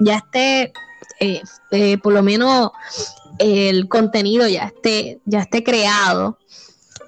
ya 0.00 0.16
esté, 0.16 0.72
eh, 1.20 1.42
eh, 1.70 1.98
por 1.98 2.12
lo 2.12 2.22
menos 2.22 2.70
el 3.38 3.88
contenido 3.88 4.48
ya 4.48 4.64
esté, 4.64 5.20
ya 5.24 5.40
esté 5.40 5.62
creado, 5.62 6.38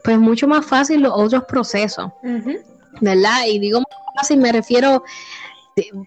pues 0.04 0.18
mucho 0.18 0.46
más 0.46 0.64
fácil 0.64 1.02
los 1.02 1.12
otros 1.14 1.44
procesos, 1.44 2.10
¿verdad? 3.00 3.46
Y 3.46 3.58
digo 3.58 3.80
más 3.80 3.98
fácil, 4.16 4.38
me 4.38 4.52
refiero 4.52 5.02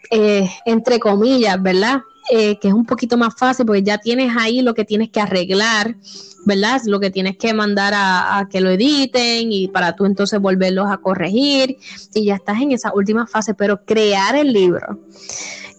eh, 0.09 0.49
entre 0.65 0.99
comillas, 0.99 1.61
¿verdad? 1.61 2.01
que 2.29 2.59
es 2.61 2.73
un 2.73 2.85
poquito 2.85 3.17
más 3.17 3.33
fácil 3.35 3.65
porque 3.65 3.83
ya 3.83 3.97
tienes 3.97 4.33
ahí 4.37 4.61
lo 4.61 4.73
que 4.73 4.85
tienes 4.85 5.09
que 5.09 5.19
arreglar 5.19 5.97
¿verdad? 6.45 6.81
Lo 6.85 6.99
que 6.99 7.09
tienes 7.09 7.37
que 7.37 7.53
mandar 7.53 7.93
a, 7.95 8.47
que 8.49 8.61
lo 8.61 8.69
editen 8.69 9.51
y 9.51 9.67
para 9.67 9.95
tú 9.95 10.05
entonces 10.05 10.39
volverlos 10.39 10.89
a 10.89 10.97
corregir 10.97 11.77
y 12.13 12.25
ya 12.25 12.35
estás 12.35 12.61
en 12.61 12.71
esa 12.71 12.93
última 12.93 13.27
fase, 13.27 13.53
pero 13.53 13.83
crear 13.85 14.35
el 14.35 14.51
libro, 14.51 14.99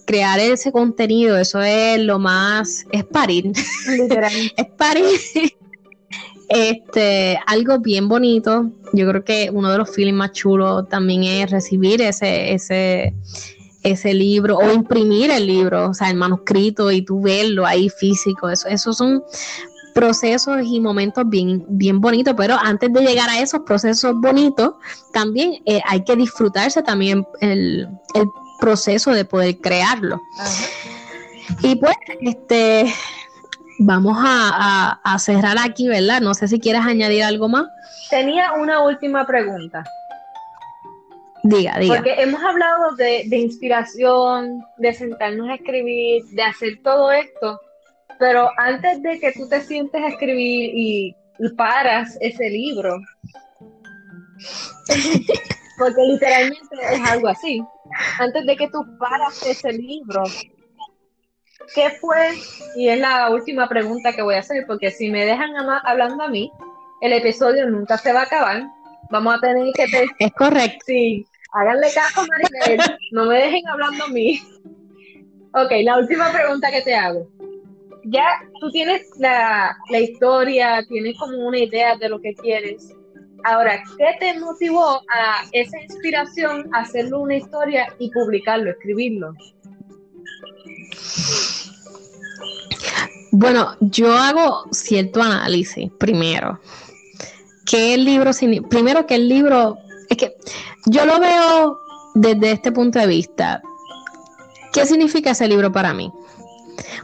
crear 0.07 0.38
ese 0.38 0.72
contenido, 0.72 1.37
eso 1.37 1.61
es 1.61 2.00
lo 2.00 2.18
más, 2.18 2.85
es 2.92 3.05
parir, 3.05 3.52
es 4.57 4.66
parir. 4.76 5.20
Este, 6.48 7.38
algo 7.46 7.78
bien 7.78 8.09
bonito. 8.09 8.70
Yo 8.92 9.09
creo 9.09 9.24
que 9.24 9.50
uno 9.50 9.72
de 9.72 9.78
los 9.78 9.94
feelings 9.94 10.18
más 10.18 10.33
chulos 10.33 10.87
también 10.87 11.24
es 11.24 11.50
recibir 11.50 12.02
ese, 12.02 12.52
ese, 12.52 13.14
ese 13.83 14.14
libro 14.14 14.57
o 14.57 14.73
imprimir 14.73 15.31
el 15.31 15.47
libro, 15.47 15.90
o 15.90 15.95
sea, 15.95 16.11
el 16.11 16.16
manuscrito 16.16 16.90
y 16.90 17.03
tú 17.03 17.21
verlo 17.21 17.66
ahí 17.66 17.88
físico. 17.88 18.49
Eso, 18.49 18.68
esos 18.68 18.97
son 18.97 19.23
procesos 19.92 20.62
y 20.64 20.81
momentos 20.81 21.29
bien, 21.29 21.64
bien 21.68 22.01
bonitos, 22.01 22.35
pero 22.37 22.57
antes 22.61 22.92
de 22.92 23.01
llegar 23.01 23.29
a 23.29 23.40
esos 23.40 23.61
procesos 23.61 24.14
bonitos, 24.21 24.75
también 25.12 25.62
eh, 25.66 25.81
hay 25.87 26.03
que 26.05 26.16
disfrutarse 26.16 26.83
también 26.83 27.27
el, 27.40 27.88
proceso 28.61 29.11
de 29.11 29.25
poder 29.25 29.59
crearlo. 29.59 30.21
Y 31.62 31.75
pues, 31.75 31.97
este, 32.21 32.95
vamos 33.81 34.16
a, 34.21 35.16
cerrar 35.18 35.59
aquí, 35.59 35.88
¿verdad? 35.88 36.21
No 36.21 36.33
sé 36.35 36.47
si 36.47 36.61
quieres 36.61 36.83
añadir 36.83 37.25
algo 37.25 37.49
más. 37.49 37.66
Tenía 38.09 38.53
una 38.53 38.85
última 38.85 39.27
pregunta. 39.27 39.83
Diga, 41.44 41.78
diga. 41.78 41.96
Porque 41.96 42.14
hemos 42.22 42.42
hablado 42.42 42.94
de, 42.96 43.24
de 43.26 43.37
inspiración, 43.37 44.64
de 44.78 44.94
sentarnos 44.94 45.48
a 45.48 45.55
escribir, 45.55 46.24
de 46.26 46.42
hacer 46.42 46.81
todo 46.83 47.11
esto, 47.11 47.61
pero 48.22 48.50
antes 48.57 49.02
de 49.02 49.18
que 49.18 49.33
tú 49.33 49.48
te 49.48 49.61
sientes 49.62 50.00
a 50.00 50.09
escribir 50.09 50.70
y, 50.74 51.16
paras 51.57 52.16
ese 52.20 52.48
libro, 52.50 53.00
porque 55.78 56.02
literalmente 56.02 56.76
es 56.92 57.11
algo 57.11 57.26
así, 57.26 57.61
antes 58.20 58.46
de 58.46 58.57
que 58.57 58.68
tú 58.68 58.87
paras 58.96 59.44
ese 59.44 59.72
libro, 59.72 60.22
¿qué 61.74 61.90
fue? 62.00 62.38
Y 62.76 62.90
es 62.90 63.00
la 63.00 63.28
última 63.31 63.68
pregunta 63.68 64.12
que 64.12 64.22
voy 64.22 64.37
a 64.37 64.40
hacer, 64.40 64.64
porque 64.68 64.92
si 64.92 65.11
me 65.11 65.26
dejan 65.26 65.50
hablando 65.85 66.22
a 66.22 66.28
mí, 66.28 66.52
el 67.00 67.14
episodio 67.14 67.68
nunca 67.68 67.98
se 67.98 68.12
va 68.12 68.20
a 68.20 68.24
acabar. 68.24 68.62
Vamos 69.11 69.35
a 69.35 69.40
tener 69.40 69.72
que... 69.74 69.85
Es 70.20 70.33
correcto. 70.33 70.78
Sí, 70.87 71.26
háganle 71.53 71.88
caso 71.95 72.27
Maribel, 72.27 72.81
no 73.12 73.27
me 73.27 73.37
dejen 73.37 73.67
hablando 73.69 74.05
a 74.05 74.09
mí. 74.09 74.41
Ok, 75.55 75.71
la 75.85 75.99
última 75.99 76.33
pregunta 76.33 76.71
que 76.71 76.81
te 76.83 76.95
hago. 76.95 77.29
Ya 78.05 78.25
tú 78.59 78.71
tienes 78.71 79.03
la, 79.19 79.77
la 79.91 80.01
historia, 80.01 80.85
tienes 80.88 81.17
como 81.19 81.47
una 81.47 81.59
idea 81.59 81.97
de 81.97 82.09
lo 82.09 82.21
que 82.21 82.35
quieres. 82.35 82.95
Ahora, 83.45 83.83
¿qué 83.99 84.17
te 84.19 84.38
motivó 84.38 85.03
a 85.15 85.45
esa 85.53 85.81
inspiración 85.81 86.69
a 86.75 86.81
hacerlo 86.81 87.21
una 87.21 87.37
historia 87.37 87.95
y 87.99 88.11
publicarlo, 88.11 88.71
escribirlo? 88.71 89.35
Bueno, 93.33 93.77
yo 93.81 94.12
hago 94.12 94.65
cierto 94.73 95.23
análisis 95.23 95.91
primero. 95.99 96.61
¿Qué 97.67 97.95
el 97.95 98.05
libro 98.05 98.31
primero 98.69 99.07
que 99.07 99.15
el 99.17 99.29
libro 99.29 99.77
que 99.77 99.91
yo 100.87 101.07
lo 101.07 101.21
veo 101.21 101.81
desde 102.14 102.53
este 102.53 102.73
punto 102.73 102.99
de 102.99 103.07
vista. 103.07 103.62
¿Qué 104.73 104.87
significa 104.87 105.31
ese 105.31 105.49
libro 105.49 105.71
para 105.71 105.92
mí? 105.92 106.12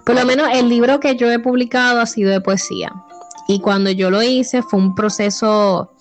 Por 0.04 0.14
lo 0.14 0.24
menos 0.24 0.48
el 0.52 0.68
libro 0.68 1.00
que 1.00 1.16
yo 1.16 1.30
he 1.30 1.38
publicado 1.38 2.00
ha 2.00 2.06
sido 2.06 2.30
de 2.30 2.40
poesía. 2.40 2.92
Y 3.46 3.60
cuando 3.60 3.90
yo 3.90 4.10
lo 4.10 4.22
hice 4.22 4.62
fue 4.62 4.78
un 4.78 4.94
proceso 4.94 5.92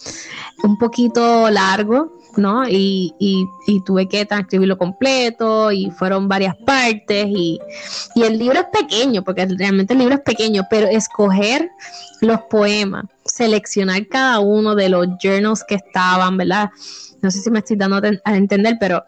un 0.64 0.78
poquito 0.78 1.50
largo, 1.50 2.12
¿no? 2.36 2.68
Y, 2.68 3.14
tuve 3.86 4.08
que 4.08 4.26
transcribirlo 4.26 4.78
completo 4.78 5.72
y 5.72 5.92
fueron 5.92 6.28
varias 6.28 6.56
partes 6.66 7.28
y, 7.28 7.60
y, 8.16 8.24
el 8.24 8.38
libro 8.38 8.60
es 8.60 8.66
pequeño, 8.82 9.24
porque 9.24 9.46
realmente 9.46 9.94
el 9.94 10.00
libro 10.00 10.16
es 10.16 10.22
pequeño, 10.22 10.64
pero 10.70 10.88
escoger 10.88 11.70
los 12.22 12.42
poemas, 12.50 13.06
seleccionar 13.26 14.08
cada 14.08 14.40
uno 14.40 14.76
de 14.76 14.90
los 14.90 15.08
journals 15.22 15.64
que 15.68 15.76
estaban, 15.76 16.38
¿verdad? 16.38 16.70
No 17.22 17.32
sé 17.32 17.40
si 17.40 17.50
me 17.50 17.60
estoy 17.60 17.78
dando 17.78 18.02
a 18.24 18.36
entender, 18.36 18.78
pero 18.80 19.04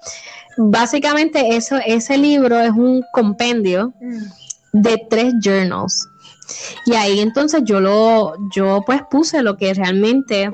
básicamente 0.57 1.55
eso, 1.55 1.77
ese 1.85 2.17
libro 2.17 2.59
es 2.59 2.71
un 2.71 3.03
compendio 3.13 3.93
mm. 4.01 4.81
de 4.81 5.01
tres 5.09 5.33
journals. 5.41 6.07
Y 6.85 6.93
ahí 6.95 7.19
entonces 7.19 7.61
yo 7.63 7.79
lo, 7.79 8.33
yo 8.55 8.81
pues 8.85 9.01
puse 9.09 9.43
lo 9.43 9.57
que 9.57 9.73
realmente 9.73 10.51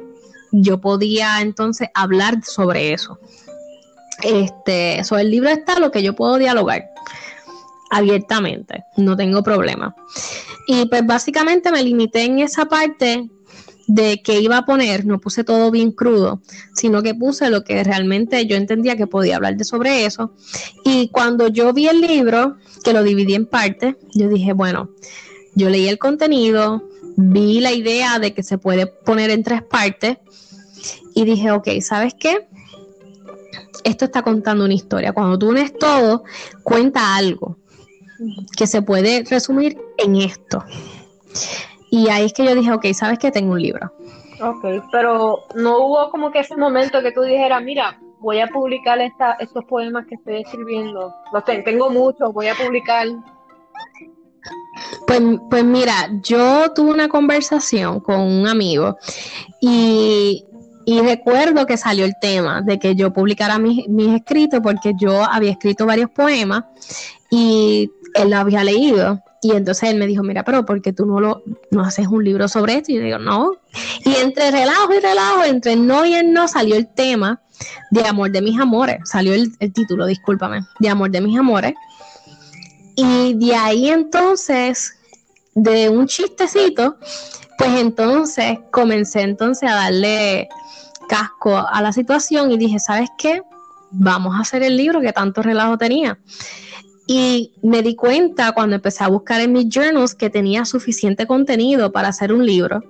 yo 0.61 0.79
podía 0.79 1.41
entonces 1.41 1.89
hablar 1.93 2.43
sobre 2.43 2.93
eso. 2.93 3.19
Este, 4.23 5.03
sobre 5.03 5.23
el 5.23 5.31
libro 5.31 5.49
está 5.49 5.79
lo 5.79 5.91
que 5.91 6.01
yo 6.01 6.15
puedo 6.15 6.37
dialogar 6.37 6.89
abiertamente, 7.91 8.83
no 8.97 9.15
tengo 9.15 9.43
problema. 9.43 9.95
Y 10.67 10.85
pues 10.87 11.05
básicamente 11.05 11.71
me 11.71 11.83
limité 11.83 12.23
en 12.23 12.39
esa 12.39 12.65
parte 12.65 13.29
de 13.87 14.21
que 14.23 14.39
iba 14.39 14.57
a 14.57 14.65
poner, 14.65 15.05
no 15.05 15.19
puse 15.19 15.43
todo 15.43 15.69
bien 15.69 15.91
crudo, 15.91 16.41
sino 16.73 17.03
que 17.03 17.13
puse 17.13 17.49
lo 17.49 17.63
que 17.63 17.83
realmente 17.83 18.47
yo 18.47 18.55
entendía 18.55 18.97
que 18.97 19.05
podía 19.05 19.35
hablar 19.35 19.57
de 19.57 19.63
sobre 19.63 20.05
eso. 20.05 20.33
Y 20.83 21.09
cuando 21.09 21.47
yo 21.49 21.71
vi 21.71 21.87
el 21.87 22.01
libro, 22.01 22.57
que 22.83 22.93
lo 22.93 23.03
dividí 23.03 23.35
en 23.35 23.45
partes, 23.45 23.95
yo 24.13 24.27
dije, 24.27 24.53
bueno, 24.53 24.89
yo 25.53 25.69
leí 25.69 25.87
el 25.87 25.99
contenido, 25.99 26.83
vi 27.15 27.59
la 27.61 27.73
idea 27.73 28.19
de 28.19 28.33
que 28.33 28.43
se 28.43 28.57
puede 28.57 28.87
poner 28.87 29.29
en 29.29 29.43
tres 29.43 29.61
partes 29.61 30.17
y 31.13 31.25
dije, 31.25 31.51
ok, 31.51 31.67
¿sabes 31.81 32.13
qué? 32.13 32.47
Esto 33.83 34.05
está 34.05 34.21
contando 34.21 34.65
una 34.65 34.73
historia. 34.73 35.13
Cuando 35.13 35.37
tú 35.37 35.49
unes 35.49 35.77
todo, 35.77 36.23
cuenta 36.63 37.15
algo 37.15 37.57
que 38.57 38.67
se 38.67 38.81
puede 38.81 39.23
resumir 39.29 39.77
en 39.97 40.15
esto. 40.15 40.63
Y 41.91 42.09
ahí 42.09 42.25
es 42.25 42.33
que 42.33 42.45
yo 42.45 42.55
dije, 42.55 42.71
ok, 42.71 42.85
¿sabes 42.93 43.19
qué? 43.19 43.31
Tengo 43.31 43.53
un 43.53 43.61
libro. 43.61 43.91
Ok, 44.41 44.83
pero 44.91 45.45
no 45.55 45.77
hubo 45.79 46.09
como 46.09 46.31
que 46.31 46.39
ese 46.39 46.57
momento 46.57 47.01
que 47.01 47.11
tú 47.11 47.21
dijeras, 47.21 47.61
mira, 47.63 47.99
voy 48.19 48.39
a 48.39 48.47
publicar 48.47 48.99
esta, 48.99 49.33
estos 49.33 49.63
poemas 49.65 50.05
que 50.07 50.15
estoy 50.15 50.41
escribiendo. 50.41 51.13
Los 51.31 51.45
tengo 51.45 51.89
muchos, 51.89 52.33
voy 52.33 52.47
a 52.47 52.55
publicar. 52.55 53.07
Pues, 55.07 55.21
pues 55.49 55.63
mira, 55.63 56.09
yo 56.21 56.71
tuve 56.73 56.91
una 56.91 57.07
conversación 57.07 57.99
con 57.99 58.19
un 58.19 58.47
amigo 58.47 58.97
y 59.61 60.45
y 60.85 61.01
recuerdo 61.01 61.65
que 61.65 61.77
salió 61.77 62.05
el 62.05 62.13
tema 62.21 62.61
de 62.61 62.77
que 62.77 62.95
yo 62.95 63.11
publicara 63.11 63.57
mis, 63.57 63.85
escritos 64.13 64.59
porque 64.61 64.93
yo 64.99 65.23
había 65.23 65.51
escrito 65.51 65.85
varios 65.87 66.11
poemas 66.11 66.65
y 67.31 67.89
él 68.13 68.29
lo 68.29 68.37
había 68.37 68.63
leído. 68.63 69.21
Y 69.41 69.51
entonces 69.51 69.89
él 69.89 69.97
me 69.97 70.07
dijo, 70.07 70.23
mira, 70.23 70.43
pero 70.43 70.65
¿por 70.65 70.81
qué 70.81 70.93
tú 70.93 71.05
no, 71.05 71.19
lo, 71.19 71.43
no 71.71 71.81
haces 71.81 72.07
un 72.07 72.23
libro 72.23 72.47
sobre 72.47 72.75
esto? 72.75 72.91
Y 72.91 72.95
yo 72.95 73.01
digo, 73.01 73.17
no. 73.17 73.53
Y 74.03 74.15
entre 74.15 74.51
relajo 74.51 74.93
y 74.93 74.99
relajo, 74.99 75.43
entre 75.43 75.75
no 75.75 76.05
y 76.05 76.13
el 76.13 76.31
no, 76.31 76.47
salió 76.47 76.75
el 76.75 76.87
tema 76.87 77.41
de 77.91 78.05
Amor 78.05 78.31
de 78.31 78.41
mis 78.41 78.59
amores. 78.59 78.97
Salió 79.05 79.33
el, 79.33 79.51
el 79.59 79.73
título, 79.73 80.05
discúlpame, 80.05 80.61
de 80.79 80.89
Amor 80.89 81.09
de 81.11 81.21
mis 81.21 81.37
amores. 81.37 81.73
Y 82.95 83.33
de 83.33 83.55
ahí 83.55 83.89
entonces, 83.89 84.93
de 85.55 85.89
un 85.89 86.05
chistecito, 86.05 86.97
pues 87.57 87.79
entonces 87.79 88.59
comencé 88.71 89.21
entonces 89.21 89.69
a 89.69 89.75
darle 89.75 90.49
casco 91.07 91.57
a 91.57 91.81
la 91.81 91.93
situación 91.93 92.51
y 92.51 92.57
dije, 92.57 92.79
¿sabes 92.79 93.09
qué? 93.17 93.41
Vamos 93.91 94.35
a 94.35 94.41
hacer 94.41 94.63
el 94.63 94.75
libro 94.75 95.01
que 95.01 95.13
tanto 95.13 95.41
relajo 95.41 95.77
tenía. 95.77 96.19
Y 97.07 97.53
me 97.61 97.81
di 97.81 97.95
cuenta 97.95 98.51
cuando 98.51 98.75
empecé 98.75 99.03
a 99.03 99.07
buscar 99.07 99.39
en 99.39 99.53
mis 99.53 99.69
journals 99.69 100.15
que 100.15 100.29
tenía 100.29 100.65
suficiente 100.65 101.27
contenido 101.27 101.91
para 101.91 102.09
hacer 102.09 102.33
un 102.33 102.45
libro, 102.45 102.83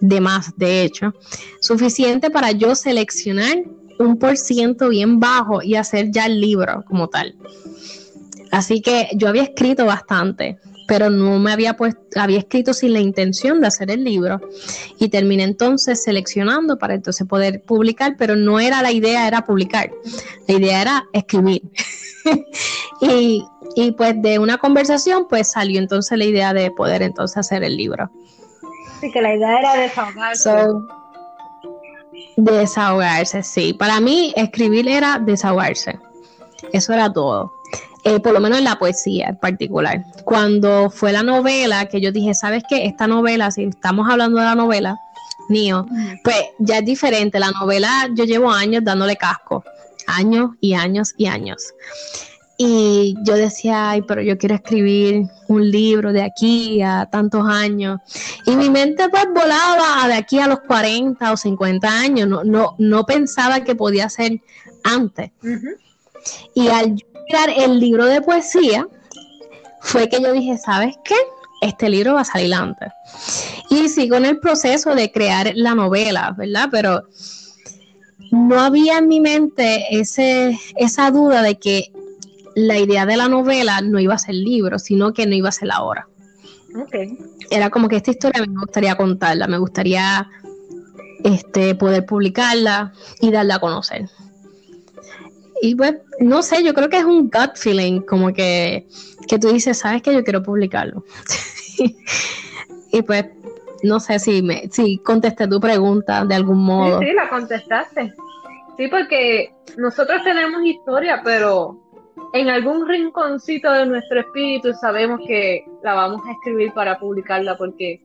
de 0.00 0.20
más, 0.20 0.56
de 0.56 0.82
hecho, 0.82 1.14
suficiente 1.60 2.30
para 2.30 2.52
yo 2.52 2.74
seleccionar 2.74 3.64
un 3.98 4.18
por 4.18 4.36
ciento 4.36 4.90
bien 4.90 5.18
bajo 5.18 5.62
y 5.62 5.76
hacer 5.76 6.10
ya 6.10 6.26
el 6.26 6.40
libro 6.40 6.84
como 6.86 7.08
tal. 7.08 7.34
Así 8.50 8.82
que 8.82 9.08
yo 9.14 9.28
había 9.28 9.44
escrito 9.44 9.86
bastante, 9.86 10.58
pero 10.86 11.10
no 11.10 11.38
me 11.38 11.52
había 11.52 11.76
puesto, 11.76 12.00
había 12.16 12.38
escrito 12.38 12.74
sin 12.74 12.92
la 12.92 13.00
intención 13.00 13.60
de 13.60 13.66
hacer 13.66 13.90
el 13.90 14.04
libro 14.04 14.40
y 14.98 15.08
terminé 15.08 15.44
entonces 15.44 16.02
seleccionando 16.02 16.78
para 16.78 16.94
entonces 16.94 17.26
poder 17.26 17.62
publicar, 17.62 18.16
pero 18.18 18.36
no 18.36 18.60
era 18.60 18.82
la 18.82 18.92
idea, 18.92 19.26
era 19.26 19.44
publicar, 19.44 19.90
la 20.46 20.54
idea 20.54 20.80
era 20.80 21.04
escribir. 21.12 21.62
y, 23.00 23.44
y 23.74 23.92
pues 23.92 24.20
de 24.20 24.38
una 24.38 24.58
conversación 24.58 25.26
pues 25.28 25.50
salió 25.50 25.78
entonces 25.78 26.16
la 26.18 26.24
idea 26.24 26.52
de 26.52 26.70
poder 26.70 27.02
entonces 27.02 27.36
hacer 27.36 27.64
el 27.64 27.76
libro. 27.76 28.10
Sí, 29.00 29.10
que 29.10 29.20
la 29.20 29.34
idea 29.34 29.58
era 29.58 29.76
desahogarse. 29.76 30.50
desahogarse, 32.36 33.42
sí. 33.42 33.74
Para 33.74 34.00
mí 34.00 34.32
escribir 34.36 34.88
era 34.88 35.18
desahogarse. 35.18 35.98
Eso 36.72 36.92
era 36.92 37.12
todo. 37.12 37.52
Eh, 38.06 38.20
por 38.20 38.34
lo 38.34 38.40
menos 38.40 38.58
en 38.58 38.64
la 38.64 38.78
poesía 38.78 39.28
en 39.28 39.36
particular. 39.36 40.04
Cuando 40.24 40.90
fue 40.90 41.10
la 41.10 41.22
novela, 41.22 41.86
que 41.86 42.02
yo 42.02 42.12
dije, 42.12 42.34
¿sabes 42.34 42.62
qué? 42.68 42.84
Esta 42.84 43.06
novela, 43.06 43.50
si 43.50 43.64
estamos 43.64 44.10
hablando 44.10 44.40
de 44.40 44.44
la 44.44 44.54
novela, 44.54 44.98
mío, 45.48 45.86
pues 46.22 46.36
ya 46.58 46.78
es 46.78 46.84
diferente. 46.84 47.38
La 47.38 47.50
novela 47.50 48.08
yo 48.14 48.24
llevo 48.24 48.50
años 48.50 48.84
dándole 48.84 49.16
casco, 49.16 49.64
años 50.06 50.50
y 50.60 50.74
años 50.74 51.14
y 51.16 51.26
años. 51.26 51.72
Y 52.58 53.16
yo 53.22 53.34
decía, 53.34 53.90
ay, 53.90 54.02
pero 54.02 54.20
yo 54.20 54.38
quiero 54.38 54.54
escribir 54.54 55.26
un 55.48 55.70
libro 55.70 56.12
de 56.12 56.22
aquí 56.22 56.82
a 56.82 57.08
tantos 57.10 57.46
años. 57.48 58.00
Y 58.46 58.54
mi 58.54 58.68
mente 58.68 59.08
pues 59.08 59.26
volaba 59.34 60.06
de 60.06 60.14
aquí 60.14 60.38
a 60.38 60.46
los 60.46 60.60
40 60.60 61.32
o 61.32 61.36
50 61.36 61.88
años. 61.88 62.28
No, 62.28 62.44
no, 62.44 62.76
no 62.78 63.06
pensaba 63.06 63.64
que 63.64 63.74
podía 63.74 64.08
ser 64.08 64.40
antes. 64.84 65.30
Y 66.54 66.68
al 66.68 66.96
mirar 67.26 67.50
el 67.56 67.80
libro 67.80 68.06
de 68.06 68.20
poesía, 68.20 68.86
fue 69.80 70.08
que 70.08 70.20
yo 70.20 70.32
dije, 70.32 70.56
¿sabes 70.58 70.96
qué? 71.04 71.14
Este 71.60 71.88
libro 71.88 72.14
va 72.14 72.22
a 72.22 72.24
salir 72.24 72.54
antes. 72.54 72.92
Y 73.70 73.88
sigo 73.88 74.16
en 74.16 74.24
el 74.24 74.38
proceso 74.38 74.94
de 74.94 75.12
crear 75.12 75.52
la 75.54 75.74
novela, 75.74 76.34
¿verdad? 76.36 76.68
Pero 76.70 77.04
no 78.30 78.60
había 78.60 78.98
en 78.98 79.08
mi 79.08 79.20
mente 79.20 79.84
ese, 79.90 80.58
esa 80.76 81.10
duda 81.10 81.42
de 81.42 81.56
que 81.56 81.92
la 82.54 82.78
idea 82.78 83.06
de 83.06 83.16
la 83.16 83.28
novela 83.28 83.80
no 83.80 83.98
iba 84.00 84.14
a 84.14 84.18
ser 84.18 84.34
libro, 84.34 84.78
sino 84.78 85.12
que 85.12 85.26
no 85.26 85.34
iba 85.34 85.48
a 85.48 85.52
ser 85.52 85.68
la 85.68 85.82
obra. 85.82 86.08
Okay. 86.86 87.16
Era 87.50 87.70
como 87.70 87.88
que 87.88 87.96
esta 87.96 88.10
historia 88.10 88.44
me 88.46 88.60
gustaría 88.60 88.96
contarla, 88.96 89.46
me 89.46 89.58
gustaría 89.58 90.28
este, 91.22 91.74
poder 91.74 92.04
publicarla 92.04 92.92
y 93.20 93.30
darla 93.30 93.56
a 93.56 93.60
conocer 93.60 94.08
y 95.64 95.74
pues, 95.74 95.94
no 96.20 96.42
sé, 96.42 96.62
yo 96.62 96.74
creo 96.74 96.90
que 96.90 96.98
es 96.98 97.04
un 97.06 97.30
gut 97.30 97.56
feeling, 97.56 98.02
como 98.02 98.34
que, 98.34 98.86
que 99.26 99.38
tú 99.38 99.48
dices, 99.48 99.78
sabes 99.78 100.02
que 100.02 100.12
yo 100.12 100.22
quiero 100.22 100.42
publicarlo. 100.42 101.04
y 102.92 103.00
pues, 103.00 103.24
no 103.82 103.98
sé 103.98 104.18
si, 104.18 104.42
me, 104.42 104.68
si 104.70 104.98
contesté 104.98 105.48
tu 105.48 105.58
pregunta 105.60 106.22
de 106.26 106.34
algún 106.34 106.62
modo. 106.62 107.00
Sí, 107.00 107.06
sí, 107.06 107.12
la 107.14 107.30
contestaste. 107.30 108.12
Sí, 108.76 108.88
porque 108.88 109.54
nosotros 109.78 110.22
tenemos 110.22 110.62
historia, 110.66 111.22
pero 111.24 111.80
en 112.34 112.50
algún 112.50 112.86
rinconcito 112.86 113.72
de 113.72 113.86
nuestro 113.86 114.20
espíritu 114.20 114.74
sabemos 114.74 115.18
que 115.26 115.64
la 115.82 115.94
vamos 115.94 116.20
a 116.28 116.32
escribir 116.32 116.74
para 116.74 116.98
publicarla 116.98 117.56
porque 117.56 118.02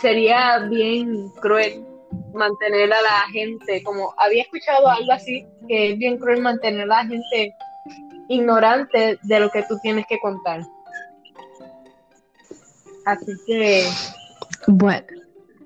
sería 0.00 0.58
bien 0.68 1.28
cruel 1.40 1.85
mantener 2.34 2.92
a 2.92 3.02
la 3.02 3.20
gente, 3.32 3.82
como 3.82 4.14
había 4.18 4.42
escuchado 4.42 4.88
algo 4.88 5.12
así, 5.12 5.46
que 5.68 5.92
es 5.92 5.98
bien 5.98 6.18
cruel 6.18 6.40
mantener 6.40 6.82
a 6.82 7.02
la 7.02 7.06
gente 7.06 7.54
ignorante 8.28 9.18
de 9.22 9.40
lo 9.40 9.50
que 9.50 9.62
tú 9.64 9.78
tienes 9.82 10.06
que 10.08 10.18
contar. 10.20 10.62
Así 13.04 13.32
que... 13.46 13.88
Bueno, 14.66 15.06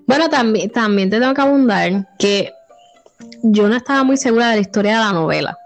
bueno 0.07 0.29
también, 0.29 0.71
también 0.71 1.11
te 1.11 1.19
tengo 1.19 1.35
que 1.35 1.41
abundar 1.41 2.09
que 2.19 2.53
yo 3.43 3.69
no 3.69 3.77
estaba 3.77 4.05
muy 4.05 4.17
segura 4.17 4.51
de 4.51 4.57
la 4.57 4.61
historia 4.61 4.93
de 4.93 5.05
la 5.05 5.13
novela. 5.13 5.57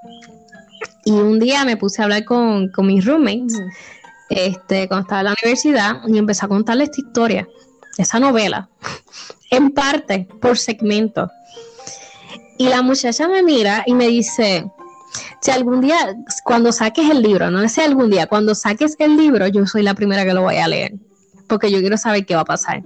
Y 1.05 1.13
un 1.13 1.39
día 1.39 1.65
me 1.65 1.77
puse 1.77 2.01
a 2.01 2.05
hablar 2.05 2.25
con, 2.25 2.71
mis 2.79 3.05
roommates, 3.05 3.61
este, 4.31 4.89
cuando 4.89 5.03
estaba 5.03 5.21
en 5.21 5.27
la 5.27 5.35
universidad, 5.43 5.97
y 6.07 6.17
empecé 6.17 6.47
a 6.47 6.49
contarle 6.49 6.85
esta 6.85 7.01
historia, 7.01 7.47
esa 7.99 8.19
novela, 8.19 8.69
en 9.51 9.71
parte, 9.71 10.29
por 10.41 10.59
segmento. 10.59 11.31
Y 12.59 12.69
la 12.69 12.83
muchacha 12.83 13.29
me 13.29 13.43
mira 13.43 13.83
y 13.87 13.95
me 13.95 14.09
dice, 14.09 14.65
si 15.41 15.51
algún 15.51 15.81
día, 15.81 16.17
cuando 16.45 16.73
saques 16.73 17.11
el 17.11 17.23
libro, 17.23 17.51
no 17.51 17.69
sé 17.69 17.83
algún 17.83 18.11
día, 18.11 18.27
cuando 18.27 18.55
saques 18.55 18.97
el 18.99 19.17
libro, 19.17 19.47
yo 19.49 19.67
soy 19.67 19.83
la 19.83 19.95
primera 19.95 20.25
que 20.25 20.35
lo 20.35 20.43
voy 20.43 20.57
a 20.57 20.69
leer, 20.69 20.95
porque 21.49 21.71
yo 21.71 21.81
quiero 21.81 21.97
saber 21.97 22.25
qué 22.25 22.35
va 22.35 22.43
a 22.43 22.47
pasar. 22.47 22.83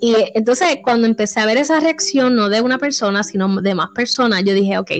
Y 0.00 0.14
entonces, 0.34 0.78
cuando 0.82 1.06
empecé 1.06 1.40
a 1.40 1.46
ver 1.46 1.56
esa 1.56 1.80
reacción, 1.80 2.36
no 2.36 2.48
de 2.48 2.60
una 2.60 2.78
persona, 2.78 3.22
sino 3.22 3.60
de 3.60 3.74
más 3.74 3.88
personas, 3.94 4.44
yo 4.44 4.52
dije, 4.52 4.78
ok, 4.78 4.90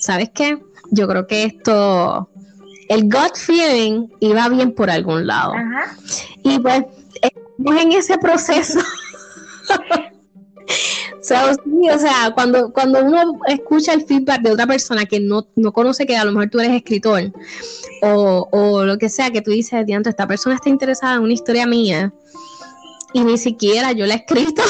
¿sabes 0.00 0.30
qué? 0.34 0.58
Yo 0.90 1.06
creo 1.06 1.26
que 1.26 1.44
esto, 1.44 2.28
el 2.88 3.04
gut 3.04 3.36
feeling 3.36 4.08
iba 4.20 4.48
bien 4.48 4.72
por 4.72 4.90
algún 4.90 5.26
lado. 5.26 5.54
Y 6.42 6.58
pues, 6.58 6.84
estamos 7.20 7.82
en 7.82 7.92
ese 7.92 8.18
proceso. 8.18 8.80
o 11.20 11.98
sea, 11.98 12.32
cuando, 12.34 12.72
cuando 12.72 13.04
uno 13.04 13.40
escucha 13.46 13.92
el 13.92 14.04
feedback 14.04 14.42
de 14.42 14.52
otra 14.52 14.66
persona 14.66 15.04
que 15.04 15.20
no, 15.20 15.46
conoce 15.72 16.06
que 16.06 16.16
a 16.16 16.24
lo 16.24 16.32
mejor 16.32 16.50
tú 16.50 16.60
eres 16.60 16.76
escritor 16.76 17.32
o, 18.02 18.48
o 18.50 18.84
lo 18.84 18.98
que 18.98 19.08
sea, 19.08 19.30
que 19.30 19.42
tú 19.42 19.50
dices, 19.50 19.84
dianto, 19.86 20.08
esta 20.08 20.26
persona 20.26 20.56
está 20.56 20.68
interesada 20.68 21.16
en 21.16 21.22
una 21.22 21.32
historia 21.32 21.66
mía 21.66 22.12
y 23.12 23.24
ni 23.24 23.38
siquiera 23.38 23.92
yo 23.92 24.06
la 24.06 24.14
he 24.14 24.16
escrito. 24.18 24.62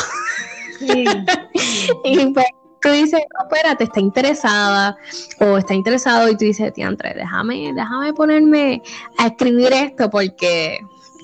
y 2.04 2.26
pues 2.32 2.46
tú 2.80 2.90
dices, 2.90 3.20
espérate, 3.42 3.84
está 3.84 4.00
interesada 4.00 4.96
o 5.40 5.58
está 5.58 5.74
interesado 5.74 6.28
y 6.28 6.36
tú 6.36 6.44
dices, 6.44 6.72
Andrés, 6.84 7.14
déjame, 7.16 7.72
déjame 7.74 8.12
ponerme 8.12 8.82
a 9.18 9.26
escribir 9.26 9.72
esto 9.72 10.10
porque 10.10 10.78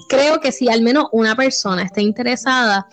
creo 0.08 0.40
que 0.40 0.52
si 0.52 0.68
al 0.68 0.82
menos 0.82 1.06
una 1.12 1.34
persona 1.36 1.82
está 1.82 2.00
interesada, 2.00 2.86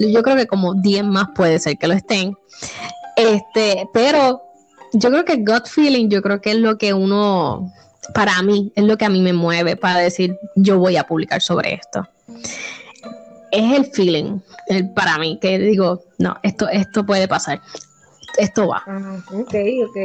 yo 0.00 0.22
creo 0.22 0.36
que 0.36 0.46
como 0.46 0.74
10 0.74 1.04
más 1.04 1.28
puede 1.34 1.58
ser 1.58 1.76
que 1.78 1.88
lo 1.88 1.94
estén. 1.94 2.36
Este, 3.16 3.88
pero 3.92 4.42
yo 4.92 5.10
creo 5.10 5.24
que 5.24 5.36
gut 5.36 5.66
feeling, 5.66 6.08
yo 6.08 6.22
creo 6.22 6.40
que 6.40 6.52
es 6.52 6.56
lo 6.56 6.78
que 6.78 6.92
uno, 6.92 7.72
para 8.14 8.40
mí, 8.42 8.72
es 8.74 8.84
lo 8.84 8.96
que 8.96 9.04
a 9.04 9.08
mí 9.08 9.20
me 9.20 9.32
mueve 9.32 9.76
para 9.76 9.98
decir, 9.98 10.38
yo 10.56 10.78
voy 10.78 10.96
a 10.96 11.04
publicar 11.06 11.40
sobre 11.40 11.74
esto 11.74 12.08
es 13.54 13.72
el 13.72 13.84
feeling 13.86 14.40
el, 14.66 14.90
para 14.90 15.16
mí, 15.18 15.38
que 15.40 15.58
digo, 15.58 16.02
no, 16.18 16.36
esto, 16.42 16.68
esto 16.68 17.06
puede 17.06 17.28
pasar, 17.28 17.60
esto 18.38 18.68
va. 18.68 18.82
Ah, 18.86 19.22
ok, 19.32 19.54
ok. 19.88 19.96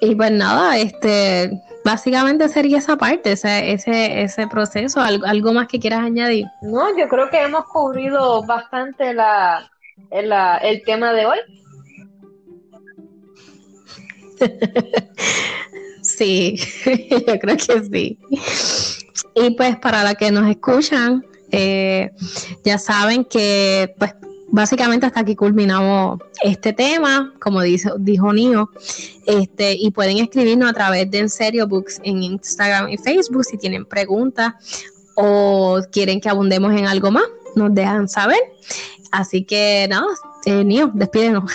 Y, 0.00 0.14
pues 0.14 0.30
nada, 0.32 0.76
este, 0.78 1.50
básicamente 1.84 2.48
sería 2.48 2.78
esa 2.78 2.96
parte, 2.96 3.32
ese, 3.32 3.72
ese, 3.72 4.22
ese 4.22 4.46
proceso, 4.48 5.00
¿Algo, 5.00 5.26
algo 5.26 5.52
más 5.52 5.68
que 5.68 5.78
quieras 5.78 6.00
añadir. 6.00 6.46
No, 6.62 6.96
yo 6.96 7.08
creo 7.08 7.30
que 7.30 7.42
hemos 7.42 7.66
cubrido 7.66 8.44
bastante 8.44 9.12
la, 9.14 9.70
el 10.10 10.82
tema 10.84 11.12
de 11.12 11.26
hoy. 11.26 11.38
Sí, 16.04 16.56
yo 17.26 17.38
creo 17.38 17.56
que 17.56 17.82
sí. 17.90 18.18
Y 19.34 19.50
pues 19.56 19.76
para 19.78 20.04
la 20.04 20.14
que 20.14 20.30
nos 20.30 20.48
escuchan, 20.50 21.24
eh, 21.50 22.10
ya 22.62 22.78
saben 22.78 23.24
que 23.24 23.94
pues 23.98 24.14
básicamente 24.54 25.04
hasta 25.04 25.20
aquí 25.20 25.34
culminamos 25.34 26.20
este 26.40 26.72
tema, 26.72 27.34
como 27.40 27.60
dijo, 27.62 28.32
Nio, 28.32 28.70
este, 29.26 29.72
y 29.72 29.90
pueden 29.90 30.18
escribirnos 30.18 30.70
a 30.70 30.72
través 30.72 31.10
de 31.10 31.18
En 31.18 31.28
Serio 31.28 31.66
Books 31.66 32.00
en 32.04 32.22
Instagram 32.22 32.88
y 32.88 32.96
Facebook 32.96 33.44
si 33.44 33.58
tienen 33.58 33.84
preguntas 33.84 34.54
o 35.16 35.80
quieren 35.90 36.20
que 36.20 36.28
abundemos 36.28 36.72
en 36.72 36.86
algo 36.86 37.10
más, 37.10 37.24
nos 37.56 37.74
dejan 37.74 38.08
saber. 38.08 38.38
Así 39.10 39.44
que 39.44 39.88
nada, 39.90 40.06
eh, 40.46 40.64
Nio, 40.64 40.90
despídenos. 40.94 41.50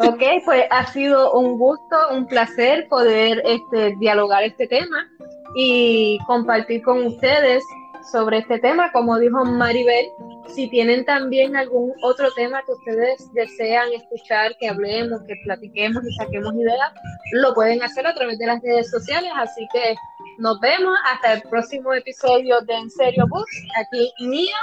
Ok, 0.00 0.20
pues 0.44 0.64
ha 0.72 0.92
sido 0.92 1.34
un 1.34 1.56
gusto, 1.56 1.96
un 2.10 2.26
placer 2.26 2.88
poder 2.88 3.40
este, 3.44 3.94
dialogar 4.00 4.42
este 4.42 4.66
tema 4.66 5.08
y 5.54 6.18
compartir 6.26 6.82
con 6.82 7.06
ustedes 7.06 7.62
sobre 8.10 8.38
este 8.38 8.58
tema. 8.58 8.90
Como 8.90 9.16
dijo 9.20 9.44
Maribel, 9.44 10.06
si 10.48 10.68
tienen 10.68 11.04
también 11.04 11.56
algún 11.56 11.92
otro 12.02 12.30
tema 12.34 12.62
que 12.66 12.72
ustedes 12.72 13.32
desean 13.32 13.88
escuchar, 13.92 14.56
que 14.58 14.68
hablemos, 14.68 15.22
que 15.26 15.34
platiquemos 15.44 16.02
y 16.04 16.14
saquemos 16.14 16.54
ideas, 16.54 16.92
lo 17.32 17.54
pueden 17.54 17.82
hacer 17.82 18.06
a 18.06 18.14
través 18.14 18.38
de 18.38 18.46
las 18.46 18.62
redes 18.62 18.90
sociales. 18.90 19.30
Así 19.36 19.66
que 19.72 19.94
nos 20.38 20.60
vemos 20.60 20.94
hasta 21.06 21.34
el 21.34 21.42
próximo 21.42 21.92
episodio 21.94 22.60
de 22.62 22.74
En 22.74 22.90
Serio 22.90 23.26
Books. 23.28 23.62
Aquí 23.80 24.12
Mía 24.20 24.56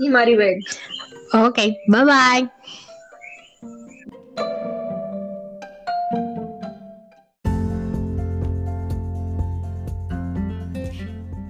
y 0.00 0.08
Maribel. 0.08 0.58
Ok, 1.32 1.58
bye 1.88 2.04
bye. 2.04 2.50